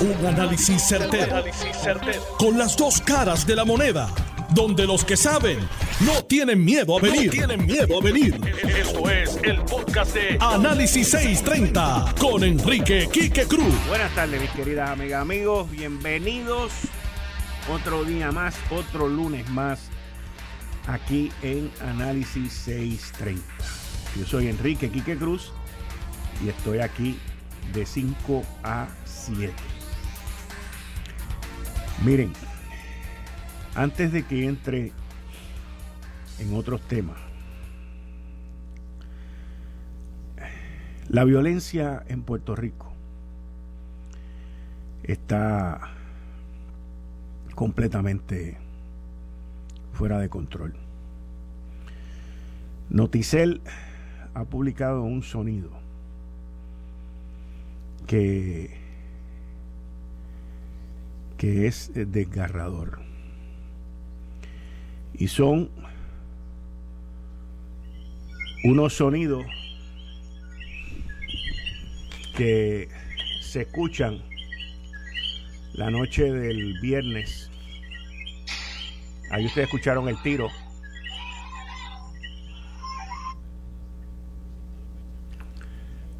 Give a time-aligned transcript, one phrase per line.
[0.00, 1.44] Un análisis certero,
[2.38, 4.08] Con las dos caras de la moneda.
[4.54, 5.58] Donde los que saben
[6.00, 7.30] no tienen miedo a venir.
[7.30, 8.40] tienen miedo a venir.
[8.66, 13.74] Esto es el podcast de Análisis 630 con Enrique Quique Cruz.
[13.88, 15.70] Buenas tardes, mis queridas amigas, amigos.
[15.70, 16.72] Bienvenidos.
[17.70, 19.90] Otro día más, otro lunes más
[20.86, 23.42] aquí en Análisis 630.
[24.18, 25.52] Yo soy Enrique Quique Cruz
[26.42, 27.18] y estoy aquí
[27.74, 29.52] de 5 a 7.
[32.02, 32.32] Miren,
[33.74, 34.92] antes de que entre
[36.38, 37.18] en otros temas,
[41.10, 42.90] la violencia en Puerto Rico
[45.02, 45.90] está
[47.54, 48.56] completamente
[49.92, 50.74] fuera de control.
[52.88, 53.60] Noticel
[54.32, 55.68] ha publicado un sonido
[58.06, 58.79] que
[61.40, 63.00] que es eh, desgarrador.
[65.14, 65.70] Y son
[68.62, 69.46] unos sonidos
[72.36, 72.90] que
[73.40, 74.20] se escuchan
[75.72, 77.50] la noche del viernes.
[79.30, 80.50] Ahí ustedes escucharon el tiro.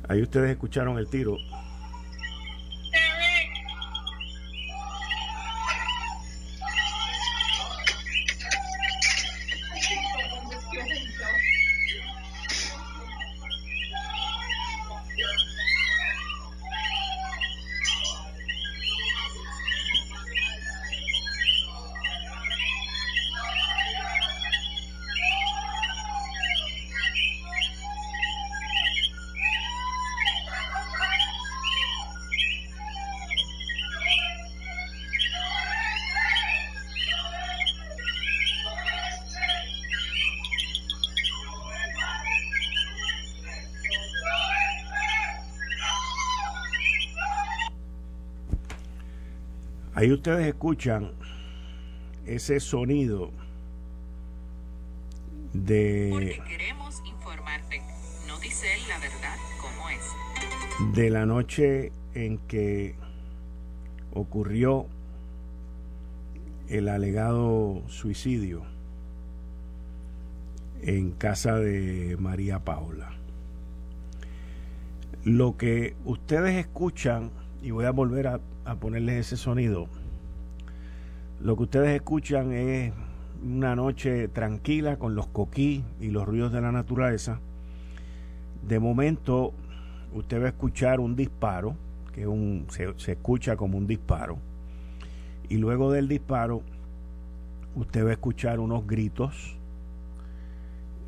[0.09, 1.37] Ahí ustedes escucharon el tiro
[50.01, 51.11] Ahí ustedes escuchan
[52.25, 53.33] ese sonido
[55.53, 56.09] de...
[56.11, 57.83] Porque queremos informarte,
[58.27, 60.95] no dice la verdad como es.
[60.95, 62.95] De la noche en que
[64.15, 64.87] ocurrió
[66.71, 68.63] el alegado suicidio
[70.81, 73.13] en casa de María Paula.
[75.25, 78.41] Lo que ustedes escuchan, y voy a volver a
[78.71, 79.89] a ponerles ese sonido.
[81.43, 82.93] Lo que ustedes escuchan es
[83.43, 87.41] una noche tranquila con los coquí y los ruidos de la naturaleza.
[88.67, 89.53] De momento,
[90.15, 91.75] usted va a escuchar un disparo,
[92.13, 94.39] que un, se, se escucha como un disparo.
[95.49, 96.63] Y luego del disparo,
[97.75, 99.57] usted va a escuchar unos gritos.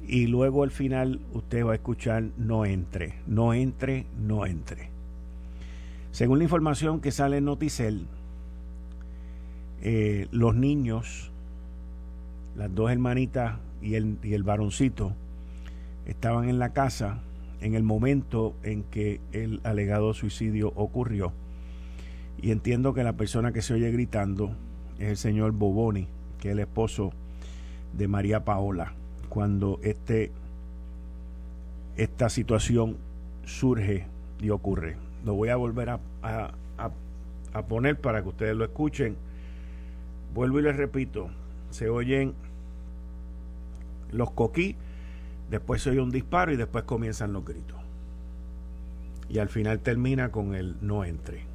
[0.09, 4.91] Y luego al final, usted va a escuchar no entre, no entre, no entre.
[6.12, 8.06] Según la información que sale en Noticel,
[9.81, 11.31] eh, los niños,
[12.55, 15.15] las dos hermanitas y el, y el varoncito,
[16.05, 17.21] estaban en la casa
[17.62, 21.33] en el momento en que el alegado suicidio ocurrió.
[22.43, 24.55] Y entiendo que la persona que se oye gritando
[24.99, 26.09] es el señor Boboni,
[26.41, 27.15] que es el esposo
[27.97, 28.93] de María Paola,
[29.31, 30.31] cuando este,
[31.97, 32.99] esta situación
[33.47, 34.05] surge
[34.43, 39.16] y ocurre lo voy a volver a, a, poner para que ustedes lo escuchen.
[40.34, 41.28] Vuelvo y les repito,
[41.71, 42.34] se oyen
[44.10, 44.77] los coquí,
[45.50, 47.78] después se oye un disparo y después comienzan los gritos.
[49.28, 51.52] Y al final termina con el no entre.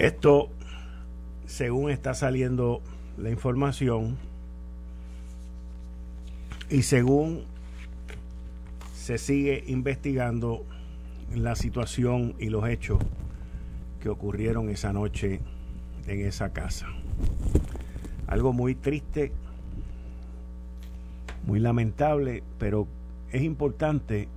[0.00, 0.48] Esto
[1.44, 2.80] según está saliendo
[3.18, 4.16] la información
[6.70, 7.42] y según
[8.94, 10.64] se sigue investigando
[11.34, 12.98] la situación y los hechos
[14.00, 15.40] que ocurrieron esa noche
[16.06, 16.86] en esa casa.
[18.26, 19.32] Algo muy triste,
[21.44, 22.86] muy lamentable, pero
[23.32, 24.28] es importante,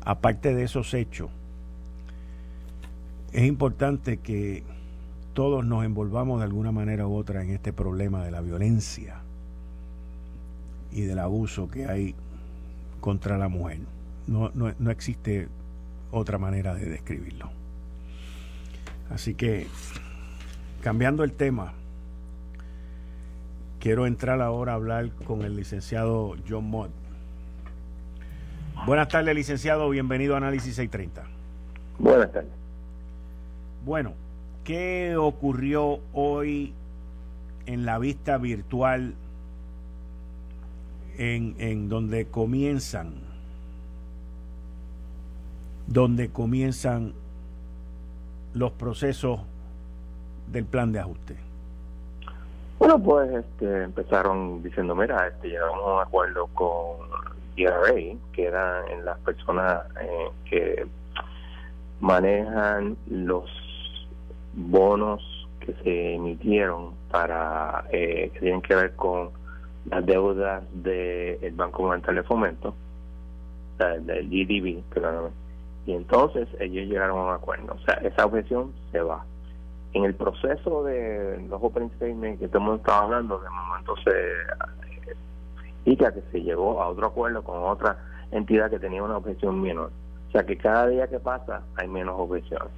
[0.00, 1.30] aparte de esos hechos,
[3.38, 4.64] es importante que
[5.32, 9.20] todos nos envolvamos de alguna manera u otra en este problema de la violencia
[10.90, 12.16] y del abuso que hay
[13.00, 13.78] contra la mujer.
[14.26, 15.46] No, no, existe
[16.10, 17.48] otra manera de describirlo.
[19.08, 19.68] Así que,
[20.82, 21.74] cambiando el tema,
[23.78, 26.90] quiero entrar ahora a hablar con el licenciado John Mott.
[28.84, 29.88] Buenas tardes, licenciado.
[29.90, 31.22] Bienvenido a Análisis 630.
[32.00, 32.67] Buenas tardes.
[33.84, 34.12] Bueno,
[34.64, 36.74] ¿qué ocurrió hoy
[37.66, 39.14] en la vista virtual
[41.16, 43.14] en, en donde comienzan,
[45.86, 47.12] donde comienzan
[48.54, 49.40] los procesos
[50.50, 51.36] del plan de ajuste?
[52.78, 57.08] Bueno, pues este, empezaron diciendo, mira, este, llegamos a un acuerdo con
[57.56, 60.86] DRA, que eran las personas eh, que
[62.00, 63.50] manejan los
[64.58, 69.30] bonos que se emitieron para eh, que tienen que ver con
[69.90, 72.74] las deudas del Banco Monetario de Fomento,
[73.78, 75.30] del GDB, perdóname.
[75.86, 77.74] Y entonces ellos llegaron a un acuerdo.
[77.74, 79.24] O sea, esa objeción se va.
[79.94, 84.10] En el proceso de los Open Statements que estamos hablando, de momento se
[85.90, 87.96] y que se llegó a otro acuerdo con otra
[88.30, 89.90] entidad que tenía una objeción menor.
[90.28, 92.68] O sea que cada día que pasa hay menos objeciones.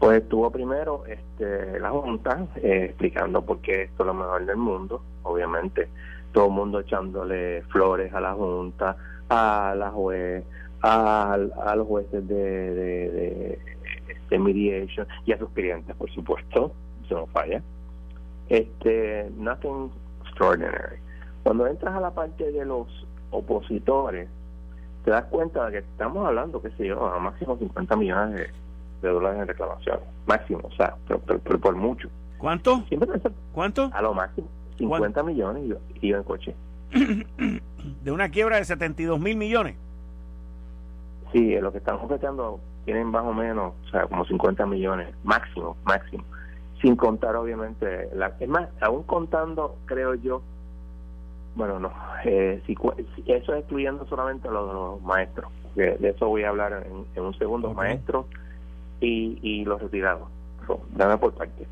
[0.00, 4.56] Pues estuvo primero este, la Junta eh, explicando por qué esto es lo mejor del
[4.56, 5.88] mundo, obviamente
[6.32, 8.96] todo el mundo echándole flores a la Junta,
[9.28, 10.42] a la juez,
[10.80, 11.36] a,
[11.76, 13.58] los jueces de,
[14.30, 16.72] de, mediation y a sus clientes, por supuesto,
[17.04, 17.62] eso no falla.
[18.48, 19.90] Este, nothing
[20.22, 20.96] extraordinary.
[21.42, 22.86] Cuando entras a la parte de los
[23.32, 24.30] opositores,
[25.04, 28.50] te das cuenta de que estamos hablando, qué sé yo, a máximo 50 millones de,
[29.08, 30.00] dólares en reclamación.
[30.26, 32.08] Máximo, o sea, pero, por mucho.
[32.38, 32.84] ¿Cuánto?
[33.52, 33.90] ¿Cuánto?
[33.92, 34.48] A lo máximo.
[34.78, 36.54] 50 millones y iba en coche.
[38.02, 39.76] ¿De una quiebra de 72 mil millones?
[41.32, 45.76] Sí, lo que están ofreciendo tienen más o menos, o sea, como 50 millones, máximo,
[45.84, 46.24] máximo.
[46.80, 50.42] Sin contar, obviamente, la, es más, aún contando, creo yo,
[51.54, 51.92] bueno, no,
[52.24, 52.74] eh, si,
[53.26, 57.74] eso es excluyendo solamente a los, maestros, de, eso voy a hablar en, un segundo,
[57.74, 58.26] maestros
[59.00, 60.28] y, y los retirados.
[60.94, 61.66] dame por parte.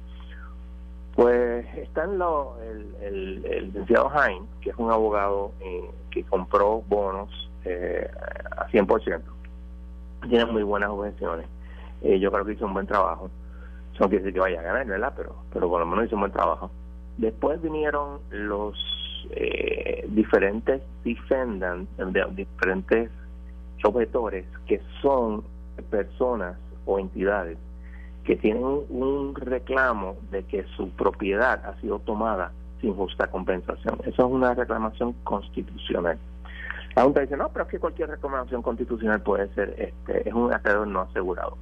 [1.19, 6.82] Pues está en lo, el, el, licenciado Jaime, que es un abogado eh, que compró
[6.88, 8.08] bonos eh,
[8.56, 9.20] a 100%.
[10.28, 11.46] Tiene muy buenas objeciones.
[12.02, 13.30] Eh, yo creo que hizo un buen trabajo.
[13.92, 15.12] Eso no quiere decir que vaya a ganar, ¿verdad?
[15.16, 16.70] Pero, pero por lo menos hizo un buen trabajo.
[17.16, 18.76] Después vinieron los
[20.10, 21.90] diferentes defendants,
[22.36, 23.10] diferentes
[23.82, 25.42] objetores que son
[25.90, 26.56] personas
[26.88, 27.58] o entidades
[28.25, 33.99] que tienen un reclamo de que su propiedad ha sido tomada sin justa compensación.
[34.04, 36.18] Eso es una reclamación constitucional.
[36.97, 40.52] La Junta dice, no, pero es que cualquier reclamación constitucional puede ser, este, es un
[40.52, 41.57] acreedor no asegurado.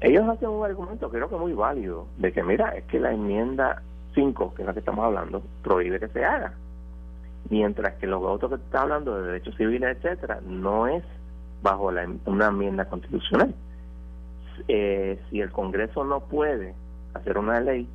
[0.00, 3.82] Ellos hacen un argumento creo que muy válido, de que mira, es que la enmienda
[4.14, 6.52] 5, que es la que estamos hablando, prohíbe que se haga.
[7.50, 11.02] Mientras que los votos que está hablando de derechos civiles, etcétera, no es
[11.62, 13.54] bajo la, una enmienda constitucional
[14.68, 16.74] eh, si el Congreso no puede
[17.14, 17.88] hacer una ley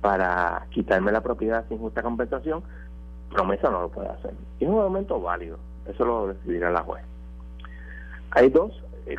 [0.00, 2.62] para quitarme la propiedad sin justa compensación,
[3.30, 4.32] promesa no lo puede hacer.
[4.60, 7.04] es un argumento válido, eso lo decidirá la juez.
[8.30, 9.16] Hay dos, eh,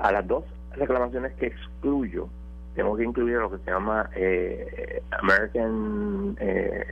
[0.00, 2.28] a las dos reclamaciones que excluyo,
[2.74, 6.84] tengo que incluir lo que se llama eh, American, eh,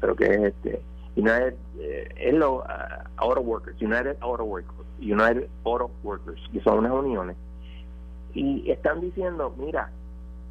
[0.00, 0.80] creo que es este,
[1.16, 2.62] United eh, uh,
[3.16, 7.36] Auto Workers, United Auto Workers, United Auto Workers, que son unas uniones
[8.34, 9.90] y están diciendo, mira,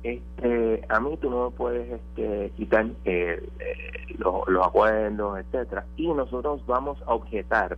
[0.03, 6.65] este, a mí tú no puedes este, quitar eh, eh, los, acuerdos, etcétera, y nosotros
[6.65, 7.77] vamos a objetar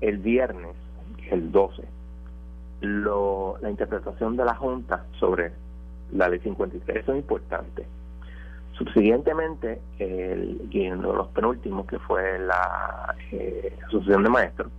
[0.00, 0.76] el viernes,
[1.30, 1.82] el 12,
[2.82, 5.52] lo, la interpretación de la Junta sobre
[6.12, 6.96] la ley 53.
[6.98, 7.86] Eso es importante.
[8.76, 14.70] Subsiguientemente, el, uno de los penúltimos, que fue la eh, Asociación de Maestros,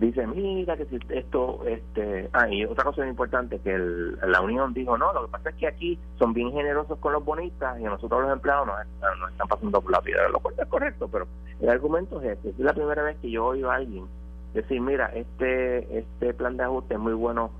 [0.00, 4.96] dice, mira que si esto, este, ah, y otra cosa importante, que la Unión dijo,
[4.96, 7.90] no, lo que pasa es que aquí son bien generosos con los bonistas y a
[7.90, 11.26] nosotros los empleados nos, nos están pasando por la piedra, lo cual es correcto, pero
[11.60, 14.06] el argumento es este, es la primera vez que yo oigo a alguien
[14.54, 17.50] decir, mira, este, este plan de ajuste es muy bueno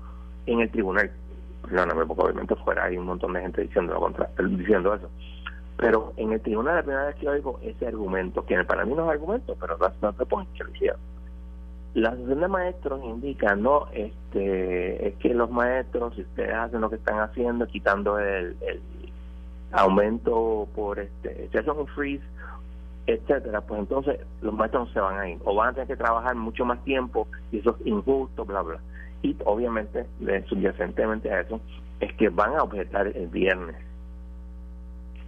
[0.47, 1.11] en el tribunal,
[1.61, 5.09] perdóname, porque obviamente fuera hay un montón de gente diciendo, contra, diciendo eso,
[5.77, 9.05] pero en el tribunal la primera vez que oigo ese argumento, que para mí no
[9.05, 10.63] es argumento, pero no te pones que
[11.93, 16.89] la asociación de maestros indica, no, este, es que los maestros, si ustedes hacen lo
[16.89, 18.55] que están haciendo, quitando el,
[19.73, 22.23] aumento por, este, si hacen un freeze,
[23.07, 25.95] etcétera, pues entonces los maestros no se van a ir, o van a tener que
[25.97, 28.79] trabajar mucho más tiempo, y eso es injusto, bla, bla.
[29.21, 30.05] Y obviamente,
[30.47, 31.59] subyacentemente a eso,
[31.99, 33.75] es que van a objetar el viernes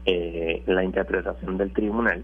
[0.05, 2.24] eh, la interpretación del tribunal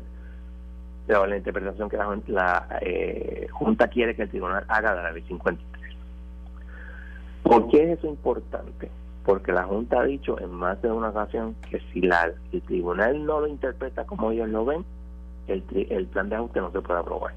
[1.10, 1.98] la interpretación que
[2.28, 5.96] la, eh, Junta quiere que el tribunal haga de la ley 53.
[7.44, 8.92] ¿Por qué es eso importante?
[9.26, 12.02] Porque la Junta ha dicho en más de una ocasión que si
[12.52, 14.86] el tribunal no lo interpreta como ellos lo ven,
[15.48, 17.34] el, plan de ajuste no se puede aprobar.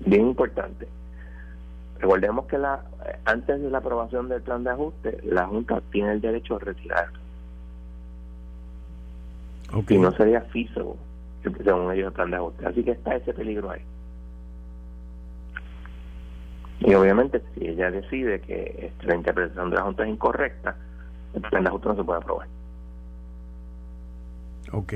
[0.00, 0.88] Bien importante.
[1.98, 2.82] Recordemos que la,
[3.26, 6.60] antes de la aprobación del plan de ajuste, la Junta tiene el derecho a
[9.88, 10.96] y no sería físico
[11.64, 12.66] según ellos el plan de ajuste.
[12.66, 13.82] Así que está ese peligro ahí.
[16.80, 20.76] Y obviamente, si ella decide que la interpretación de la Junta es incorrecta,
[21.34, 22.48] el plan de ajuste no se puede aprobar.
[24.72, 24.92] Ok.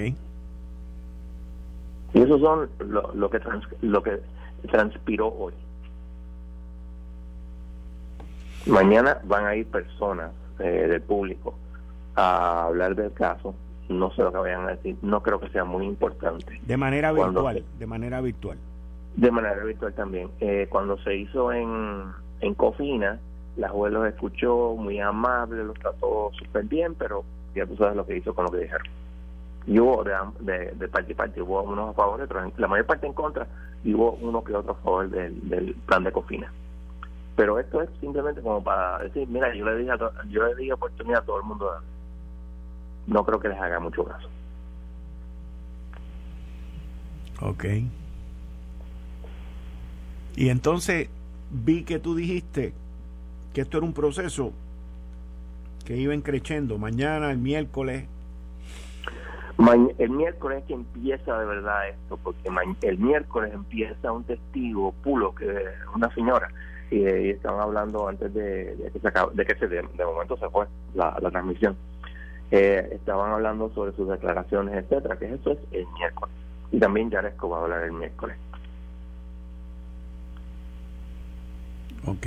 [2.14, 3.40] Y eso son lo, que,
[3.80, 4.20] lo que
[4.70, 5.54] transpiró hoy.
[8.66, 11.54] Mañana van a ir personas eh, del público
[12.14, 13.54] a hablar del caso
[13.92, 16.60] no sé lo que vayan a decir, no creo que sea muy importante.
[16.64, 18.58] De manera virtual, de manera virtual.
[19.16, 20.30] De manera virtual también.
[20.40, 22.04] Eh, cuando se hizo en,
[22.40, 23.18] en Cofina,
[23.56, 28.06] la juez los escuchó muy amable, los trató súper bien, pero ya tú sabes lo
[28.06, 28.86] que hizo con lo que dijeron.
[29.66, 33.06] Y hubo de, de, parte y parte, hubo unos a favor, otros, la mayor parte
[33.06, 33.46] en contra,
[33.84, 36.52] y hubo uno que otro a favor del, del plan de Cofina.
[37.36, 39.92] Pero esto es simplemente como para decir, mira, yo le dije,
[40.28, 41.78] yo le di oportunidad a todo el mundo de
[43.06, 44.28] no creo que les haga mucho caso.
[47.40, 47.64] Ok.
[50.36, 51.08] Y entonces
[51.50, 52.72] vi que tú dijiste
[53.52, 54.52] que esto era un proceso
[55.84, 56.78] que iba creciendo.
[56.78, 58.06] Mañana, el miércoles.
[59.98, 62.48] el miércoles es que empieza de verdad esto, porque
[62.82, 66.48] el miércoles empieza un testigo, Pulo, que una señora,
[66.90, 71.14] y, estaban hablando antes de, que se de que se de, momento se fue la
[71.30, 71.76] transmisión
[72.54, 76.34] eh, estaban hablando sobre sus declaraciones, etcétera, que eso es el miércoles.
[76.70, 78.36] Y también Yaresco va a hablar el miércoles.
[82.06, 82.26] Ok.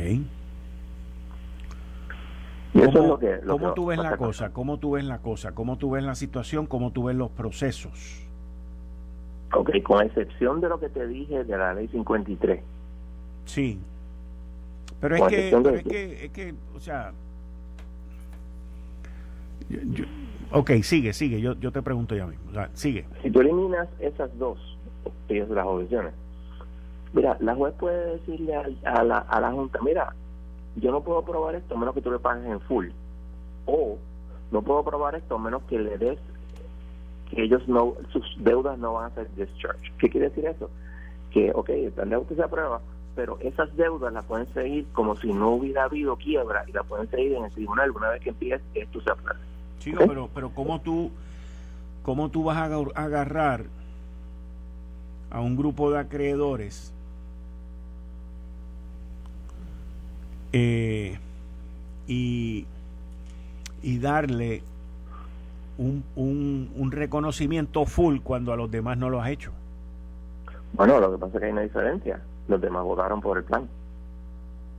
[2.74, 4.50] Eso es lo que, ¿Cómo tú ves la cosa?
[4.50, 5.54] ¿Cómo tú ves la cosa?
[5.54, 6.66] ¿Cómo tú ves la situación?
[6.66, 8.28] ¿Cómo tú ves los procesos?
[9.54, 12.62] Ok, con excepción de lo que te dije de la ley 53.
[13.46, 13.80] Sí.
[15.00, 17.14] Pero, es que, pero es que, es que, o sea,
[20.52, 21.42] ok, sigue, sigue.
[21.42, 22.52] Yo, yo te pregunto ya mismo.
[22.74, 23.06] sigue.
[23.22, 24.58] Si tú eliminas esas dos,
[25.28, 26.14] de las objeciones,
[27.14, 30.14] mira, la juez puede decirle a, la, a la Junta, mira,
[30.76, 32.88] yo no puedo aprobar esto a menos que tú le pagues en full.
[33.66, 33.98] O
[34.52, 36.20] no puedo aprobar esto a menos que le des
[37.30, 39.92] que ellos no, sus deudas no van a ser discharged.
[39.98, 40.70] ¿Qué quiere decir eso?
[41.32, 42.82] Que, ok, el plan de se aprueba,
[43.16, 47.10] pero esas deudas las pueden seguir como si no hubiera habido quiebra y la pueden
[47.10, 49.40] seguir en el tribunal una vez que empiece esto se apruebe.
[49.86, 51.12] Chico, pero, pero ¿cómo tú,
[52.02, 52.66] cómo tú vas a
[52.96, 53.66] agarrar
[55.30, 56.92] a un grupo de acreedores
[60.54, 61.20] eh,
[62.08, 62.66] y,
[63.84, 64.64] y darle
[65.78, 69.52] un, un, un reconocimiento full cuando a los demás no lo has hecho?
[70.74, 72.20] Bueno, lo que pasa es que hay una diferencia.
[72.48, 73.68] Los demás votaron por el plan.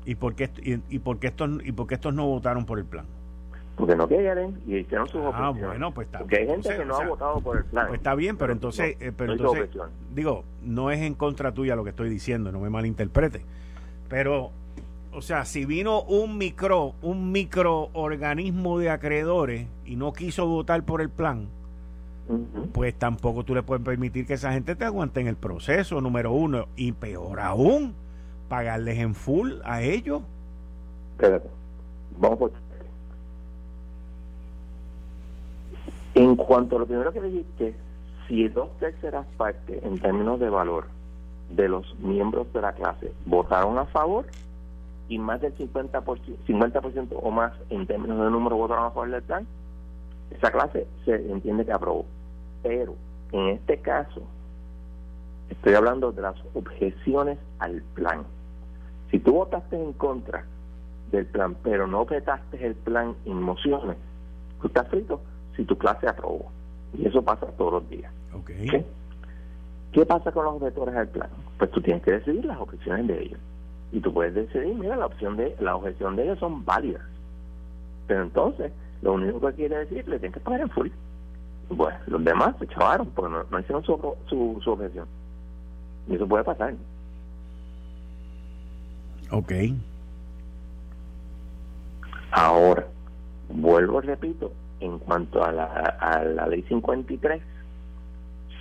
[0.05, 2.81] ¿Y por qué, y, y por qué estos, y por qué estos no votaron por
[2.81, 3.07] el plan?
[3.77, 6.97] Porque no quieren y hicieron sus ah, bueno, pues está Porque hay gente que no
[6.97, 7.89] ha votado por el plan.
[7.89, 9.69] Pues está bien, pero entonces, eh, pero entonces
[10.15, 13.43] digo, no es en contra tuya lo que estoy diciendo, no me malinterprete.
[14.09, 14.51] Pero,
[15.13, 21.03] o sea, si vino un micro, un microorganismo de acreedores y no quiso votar por
[21.03, 21.49] el plan,
[22.73, 26.33] pues tampoco tú le puedes permitir que esa gente te aguante en el proceso, número
[26.33, 26.67] uno.
[26.77, 27.95] Y peor aún,
[28.49, 30.23] pagarles en full a ellos.
[31.17, 31.49] Espérate,
[32.19, 32.53] vamos por
[36.17, 37.77] En cuanto a lo primero que dijiste,
[38.27, 40.87] si dos terceras partes en términos de valor
[41.51, 44.25] de los miembros de la clase votaron a favor
[45.11, 46.81] y más del 50%, 50
[47.17, 49.47] o más en términos de número votaron a favor del plan,
[50.31, 52.07] esa clase se entiende que aprobó.
[52.63, 52.95] Pero
[53.33, 54.23] en este caso,
[55.51, 58.25] estoy hablando de las objeciones al plan.
[59.11, 60.47] Si tú votaste en contra
[61.11, 63.99] del plan, pero no vetaste el plan en mociones,
[64.63, 65.21] tú estás frito
[65.57, 66.51] si tu clase aprobó.
[66.97, 68.13] Y eso pasa todos los días.
[68.33, 68.85] Okay.
[69.93, 71.29] ¿Qué pasa con los objetores al plan?
[71.59, 73.41] Pues tú tienes que decidir las objeciones de ellos.
[73.93, 77.03] Y tú puedes decidir, mira, la opción de la objeción de ellos son válidas.
[78.07, 78.73] Pero entonces,
[79.03, 80.89] lo único que quiere decir, le tienes que pagar en full.
[81.71, 85.07] Bueno, los demás se chavaron porque no, hicieron su, su, su objeción.
[86.09, 86.75] Y eso puede pasar.
[89.31, 89.53] Ok.
[92.31, 92.87] Ahora,
[93.49, 97.43] vuelvo y repito, en cuanto a la, a la ley 53,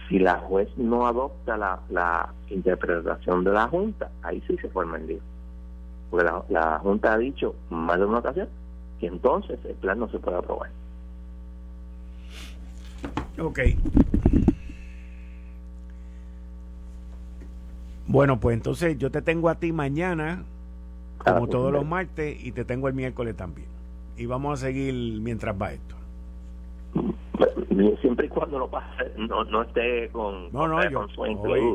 [0.07, 4.98] si la juez no adopta la, la interpretación de la Junta, ahí sí se forma
[4.98, 5.19] el lío.
[6.10, 8.48] Porque la, la Junta ha dicho más de una ocasión
[9.00, 10.69] que entonces el plan no se puede aprobar.
[13.39, 13.60] Ok.
[18.07, 20.43] Bueno, pues entonces yo te tengo a ti mañana,
[21.17, 23.67] como todos los martes, y te tengo el miércoles también.
[24.15, 25.95] Y vamos a seguir mientras va esto
[28.02, 31.08] siempre y cuando no pase, no, no esté con, no, no, yo,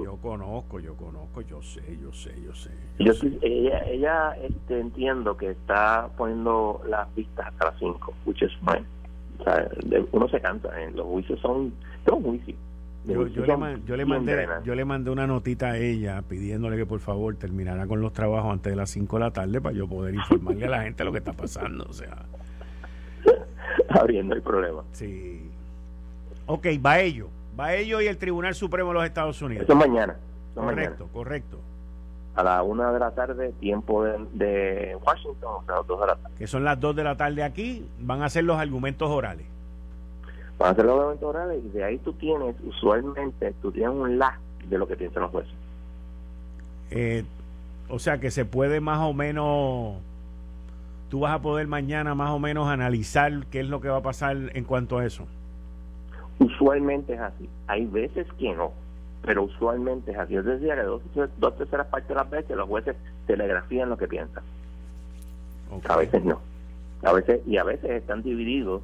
[0.05, 2.71] yo conozco, yo conozco, yo sé, yo sé, yo sé.
[2.99, 3.13] Yo,
[3.43, 8.85] ella, ella este, entiendo que está poniendo las vistas hasta las 5, which is fine.
[9.39, 9.69] O sea,
[10.13, 10.91] uno se cansa, ¿eh?
[10.95, 11.73] los juicios son,
[12.07, 12.59] son juicios.
[13.07, 16.85] Yo, yo, le, yo, le mandé, yo le mandé una notita a ella pidiéndole que
[16.85, 19.89] por favor terminara con los trabajos antes de las 5 de la tarde para yo
[19.89, 21.87] poder informarle a la gente lo que está pasando.
[21.89, 22.27] O sea,
[23.91, 24.83] abriendo el problema.
[24.93, 25.51] Sí.
[26.47, 27.29] Ok, va ello.
[27.59, 29.65] Va ello y el Tribunal Supremo de los Estados Unidos.
[29.65, 30.17] Eso mañana.
[30.55, 31.59] correcto, correcto.
[32.35, 36.17] A la una de la tarde, tiempo de, Washington, o sea, las dos de la
[36.17, 36.35] tarde.
[36.39, 39.47] Que son las dos de la tarde aquí, van a ser los argumentos orales.
[40.59, 44.19] Van a ser los argumentos orales y de ahí tú tienes, usualmente, tú tienes un
[44.19, 45.53] lag de lo que piensan los jueces.
[46.91, 47.25] Eh,
[47.89, 49.97] o sea que se puede más o menos
[51.11, 54.03] tú vas a poder mañana más o menos analizar qué es lo que va a
[54.03, 55.27] pasar en cuanto a eso.
[56.39, 57.49] Usualmente es así.
[57.67, 58.73] Hay veces que no,
[59.23, 60.37] pero usualmente es así.
[60.37, 61.03] Es decir, que dos,
[61.39, 62.97] dos terceras partes de las veces los jueces
[63.27, 64.43] telegrafían lo que piensan.
[65.89, 66.41] A veces no.
[67.03, 68.83] A veces, y a veces están divididos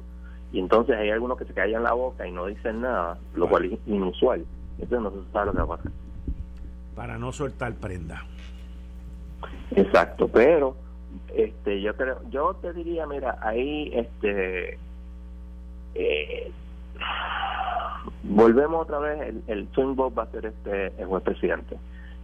[0.51, 3.65] y entonces hay algunos que se callan la boca y no dicen nada, lo cual
[3.65, 4.45] es inusual.
[4.79, 5.91] Entonces no se sabe lo que va a pasar.
[6.95, 8.23] Para no soltar prenda.
[9.71, 10.75] Exacto, pero
[11.35, 14.77] este yo creo yo te diría mira ahí este
[15.95, 16.51] eh,
[18.23, 21.77] volvemos otra vez, el, el swing va a ser este el juez presidente.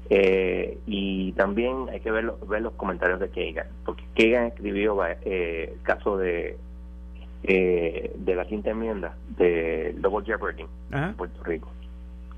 [0.10, 5.72] Eh, y también hay que ver, ver los comentarios de Kagan, porque Kagan escribió eh,
[5.74, 6.58] el caso de
[7.44, 11.70] eh, de la quinta enmienda de Double Jeopardy en Puerto Rico.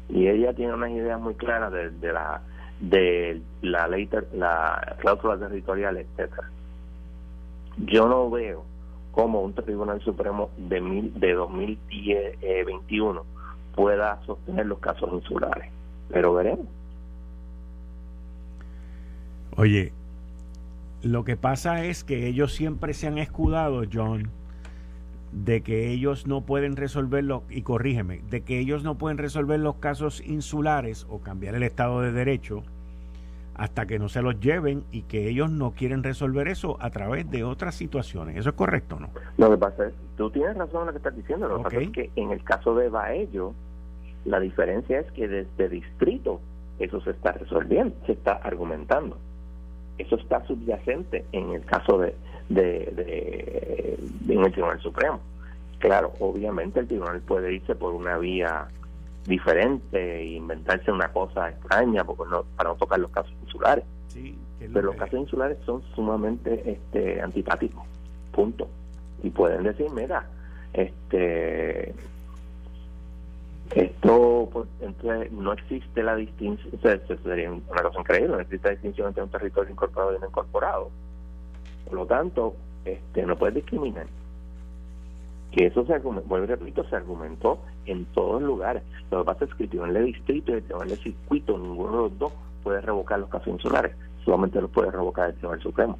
[0.09, 2.41] Y ella tiene unas ideas muy claras de, de la
[2.79, 6.49] de la ley, la cláusula territorial, etcétera.
[7.77, 8.63] Yo no veo
[9.11, 13.23] como un Tribunal Supremo de, mil, de 2021 eh,
[13.75, 15.71] pueda sostener los casos insulares.
[16.09, 16.67] Pero veremos.
[19.57, 19.93] Oye,
[21.01, 24.29] lo que pasa es que ellos siempre se han escudado, John,
[25.31, 29.75] de que ellos no pueden resolverlo, y corrígeme, de que ellos no pueden resolver los
[29.75, 32.63] casos insulares o cambiar el Estado de Derecho
[33.55, 37.29] hasta que no se los lleven y que ellos no quieren resolver eso a través
[37.29, 38.37] de otras situaciones.
[38.37, 39.09] ¿Eso es correcto no?
[39.37, 41.79] Lo que pasa es, tú tienes razón en lo que estás diciendo, lo que pasa
[41.79, 43.53] es que en el caso de Baello,
[44.25, 46.41] la diferencia es que desde distrito
[46.79, 49.17] eso se está resolviendo, se está argumentando.
[49.97, 52.15] Eso está subyacente en el caso de,
[52.49, 55.21] de, de, en el Tribunal Supremo.
[55.79, 58.67] Claro, obviamente el tribunal puede irse por una vía
[59.25, 63.83] diferente e inventarse una cosa extraña porque no, para no tocar los casos insulares.
[64.59, 67.83] Pero los casos insulares son sumamente este, antipáticos,
[68.31, 68.67] punto.
[69.21, 70.27] Y pueden decir, mira,
[70.73, 71.93] este
[73.73, 76.71] esto pues, entonces no existe la distinción,
[77.23, 80.89] sería una cosa increíble, no existe la distinción entre un territorio incorporado y no incorporado.
[81.85, 84.05] Por lo tanto, este no puedes discriminar
[85.55, 88.83] que eso se argumentó, repito, se argumentó en todos lugares.
[89.09, 91.91] Lo que pasa es que el tribunal de distrito y el tribunal de circuito, ninguno
[91.91, 95.97] de los dos puede revocar los casos insulares, solamente los puede revocar el Tribunal Supremo.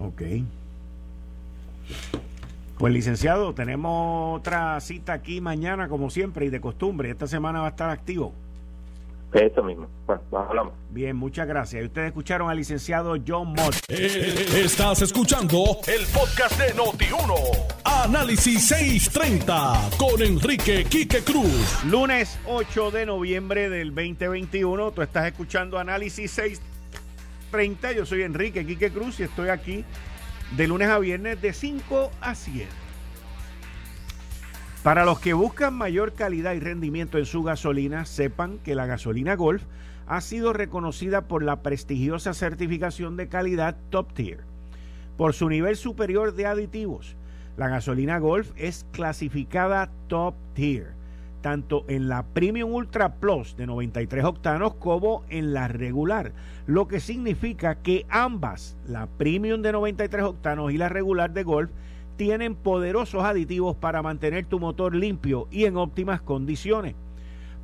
[0.00, 0.22] Ok.
[2.76, 7.10] Pues licenciado, tenemos otra cita aquí mañana como siempre y de costumbre.
[7.10, 8.32] Esta semana va a estar activo.
[9.32, 9.88] Eso mismo.
[10.06, 10.72] Bueno, hablamos.
[10.90, 11.84] Bien, muchas gracias.
[11.84, 13.74] Ustedes escucharon al licenciado John Mott.
[13.88, 17.34] Eh, estás escuchando el podcast de Noti1.
[17.84, 21.84] Análisis 630 con Enrique Quique Cruz.
[21.84, 24.92] Lunes 8 de noviembre del 2021.
[24.92, 27.92] Tú estás escuchando Análisis 630.
[27.92, 29.84] Yo soy Enrique Quique Cruz y estoy aquí
[30.56, 32.87] de lunes a viernes de 5 a 7.
[34.82, 39.34] Para los que buscan mayor calidad y rendimiento en su gasolina, sepan que la gasolina
[39.34, 39.64] Golf
[40.06, 44.40] ha sido reconocida por la prestigiosa certificación de calidad Top Tier.
[45.16, 47.16] Por su nivel superior de aditivos,
[47.56, 50.92] la gasolina Golf es clasificada Top Tier,
[51.42, 56.32] tanto en la Premium Ultra Plus de 93 octanos como en la regular,
[56.66, 61.70] lo que significa que ambas, la Premium de 93 octanos y la regular de Golf,
[62.18, 66.94] tienen poderosos aditivos para mantener tu motor limpio y en óptimas condiciones.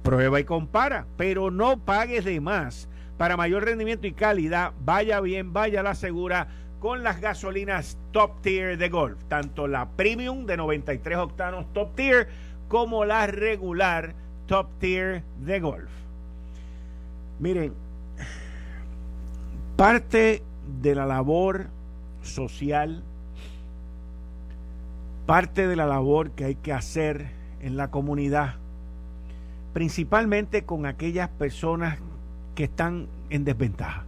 [0.03, 2.89] Prueba y compara, pero no pagues de más.
[3.19, 8.79] Para mayor rendimiento y calidad, vaya bien, vaya la segura con las gasolinas top tier
[8.79, 12.29] de Golf, tanto la premium de 93 octanos top tier
[12.69, 14.15] como la regular
[14.47, 15.91] top tier de Golf.
[17.41, 17.73] Miren,
[19.77, 20.43] parte
[20.81, 21.67] de la labor
[22.23, 23.03] social
[25.27, 28.57] parte de la labor que hay que hacer en la comunidad,
[29.73, 31.99] principalmente con aquellas personas
[32.55, 34.05] que están en desventaja,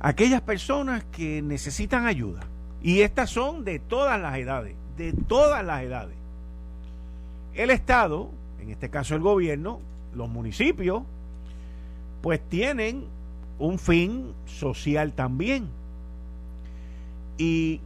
[0.00, 2.40] aquellas personas que necesitan ayuda.
[2.82, 6.14] Y estas son de todas las edades, de todas las edades.
[7.54, 9.80] El Estado, en este caso el gobierno,
[10.14, 11.02] los municipios,
[12.20, 13.04] pues tienen
[13.58, 15.68] un fin social también.
[17.38, 17.80] Y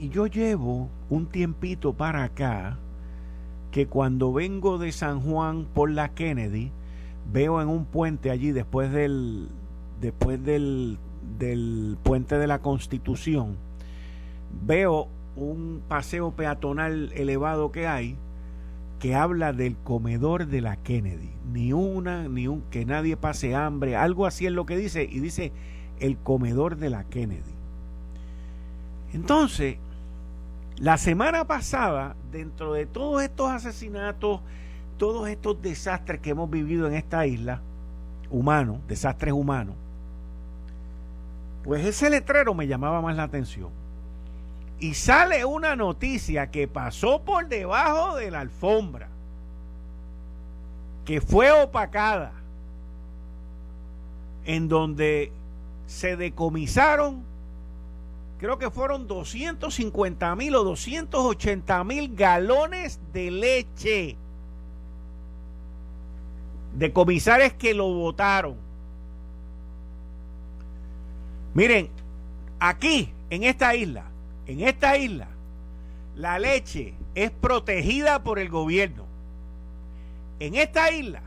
[0.00, 2.78] y yo llevo un tiempito para acá
[3.70, 6.72] que cuando vengo de San Juan por la Kennedy,
[7.30, 9.48] veo en un puente allí después del
[10.00, 10.98] después del,
[11.38, 13.56] del puente de la Constitución,
[14.64, 18.16] veo un paseo peatonal elevado que hay
[18.98, 21.30] que habla del comedor de la Kennedy.
[21.52, 25.20] Ni una, ni un que nadie pase hambre, algo así es lo que dice, y
[25.20, 25.52] dice
[25.98, 27.54] el comedor de la Kennedy.
[29.12, 29.76] Entonces,
[30.80, 34.40] la semana pasada, dentro de todos estos asesinatos,
[34.96, 37.60] todos estos desastres que hemos vivido en esta isla,
[38.30, 39.74] humanos, desastres humanos,
[41.64, 43.68] pues ese letrero me llamaba más la atención.
[44.78, 49.08] Y sale una noticia que pasó por debajo de la alfombra,
[51.04, 52.32] que fue opacada,
[54.46, 55.30] en donde
[55.86, 57.29] se decomisaron
[58.40, 64.16] creo que fueron 250 mil o 280 mil galones de leche
[66.74, 68.56] de comisarios que lo votaron.
[71.52, 71.90] Miren,
[72.58, 74.04] aquí, en esta isla,
[74.46, 75.28] en esta isla,
[76.16, 79.04] la leche es protegida por el gobierno.
[80.38, 81.20] En esta isla,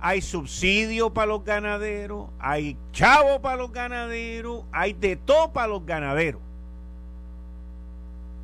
[0.00, 5.84] hay subsidio para los ganaderos, hay chavo para los ganaderos, hay de todo para los
[5.84, 6.40] ganaderos.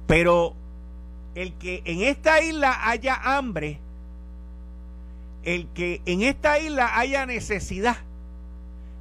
[0.06, 0.54] Pero
[1.34, 3.78] el que en esta isla haya hambre,
[5.44, 7.96] el que en esta isla haya necesidad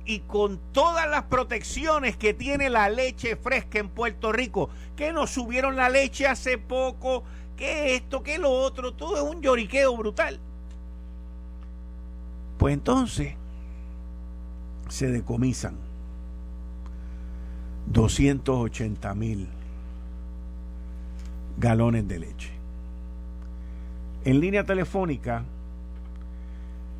[0.06, 5.32] y con todas las protecciones que tiene la leche fresca en Puerto Rico, que nos
[5.32, 7.24] subieron la leche hace poco,
[7.58, 10.40] que esto, que lo otro, todo es un lloriqueo brutal.
[12.64, 13.34] Pues entonces
[14.88, 15.76] se decomisan
[17.88, 19.50] 280 mil
[21.58, 22.52] galones de leche.
[24.24, 25.44] En línea telefónica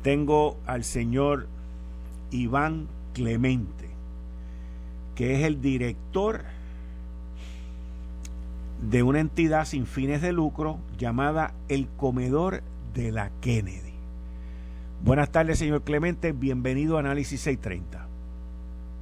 [0.02, 1.46] tengo al señor
[2.30, 3.88] Iván Clemente,
[5.14, 6.42] que es el director
[8.82, 13.93] de una entidad sin fines de lucro llamada El Comedor de la Kennedy.
[15.04, 16.32] Buenas tardes, señor Clemente.
[16.32, 18.06] Bienvenido a Análisis 630.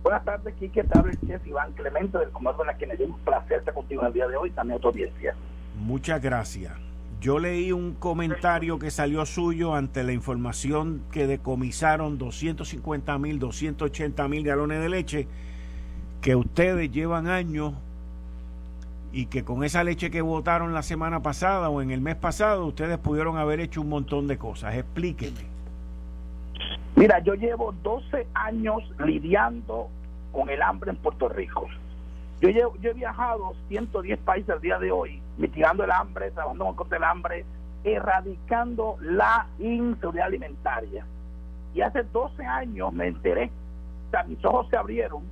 [0.02, 0.82] Buenas tardes, Quique.
[0.82, 4.12] Te habla el chef Iván Clemente del Comando de la un placer estar contigo el
[4.12, 5.36] día de hoy, también a tu audiencia.
[5.78, 6.72] Muchas gracias.
[7.20, 14.26] Yo leí un comentario que salió suyo ante la información que decomisaron 250 mil, 280
[14.26, 15.28] mil galones de leche,
[16.20, 17.74] que ustedes llevan años
[19.12, 22.66] y que con esa leche que votaron la semana pasada o en el mes pasado,
[22.66, 24.74] ustedes pudieron haber hecho un montón de cosas.
[24.74, 25.51] Explíqueme.
[26.94, 29.88] Mira, yo llevo 12 años lidiando
[30.30, 31.66] con el hambre en Puerto Rico.
[32.40, 36.98] Yo, yo he viajado 110 países al día de hoy, mitigando el hambre, trabajando contra
[36.98, 37.44] el hambre,
[37.84, 41.06] erradicando la inseguridad alimentaria.
[41.74, 43.50] Y hace 12 años me enteré,
[44.08, 45.22] o sea, mis ojos se abrieron,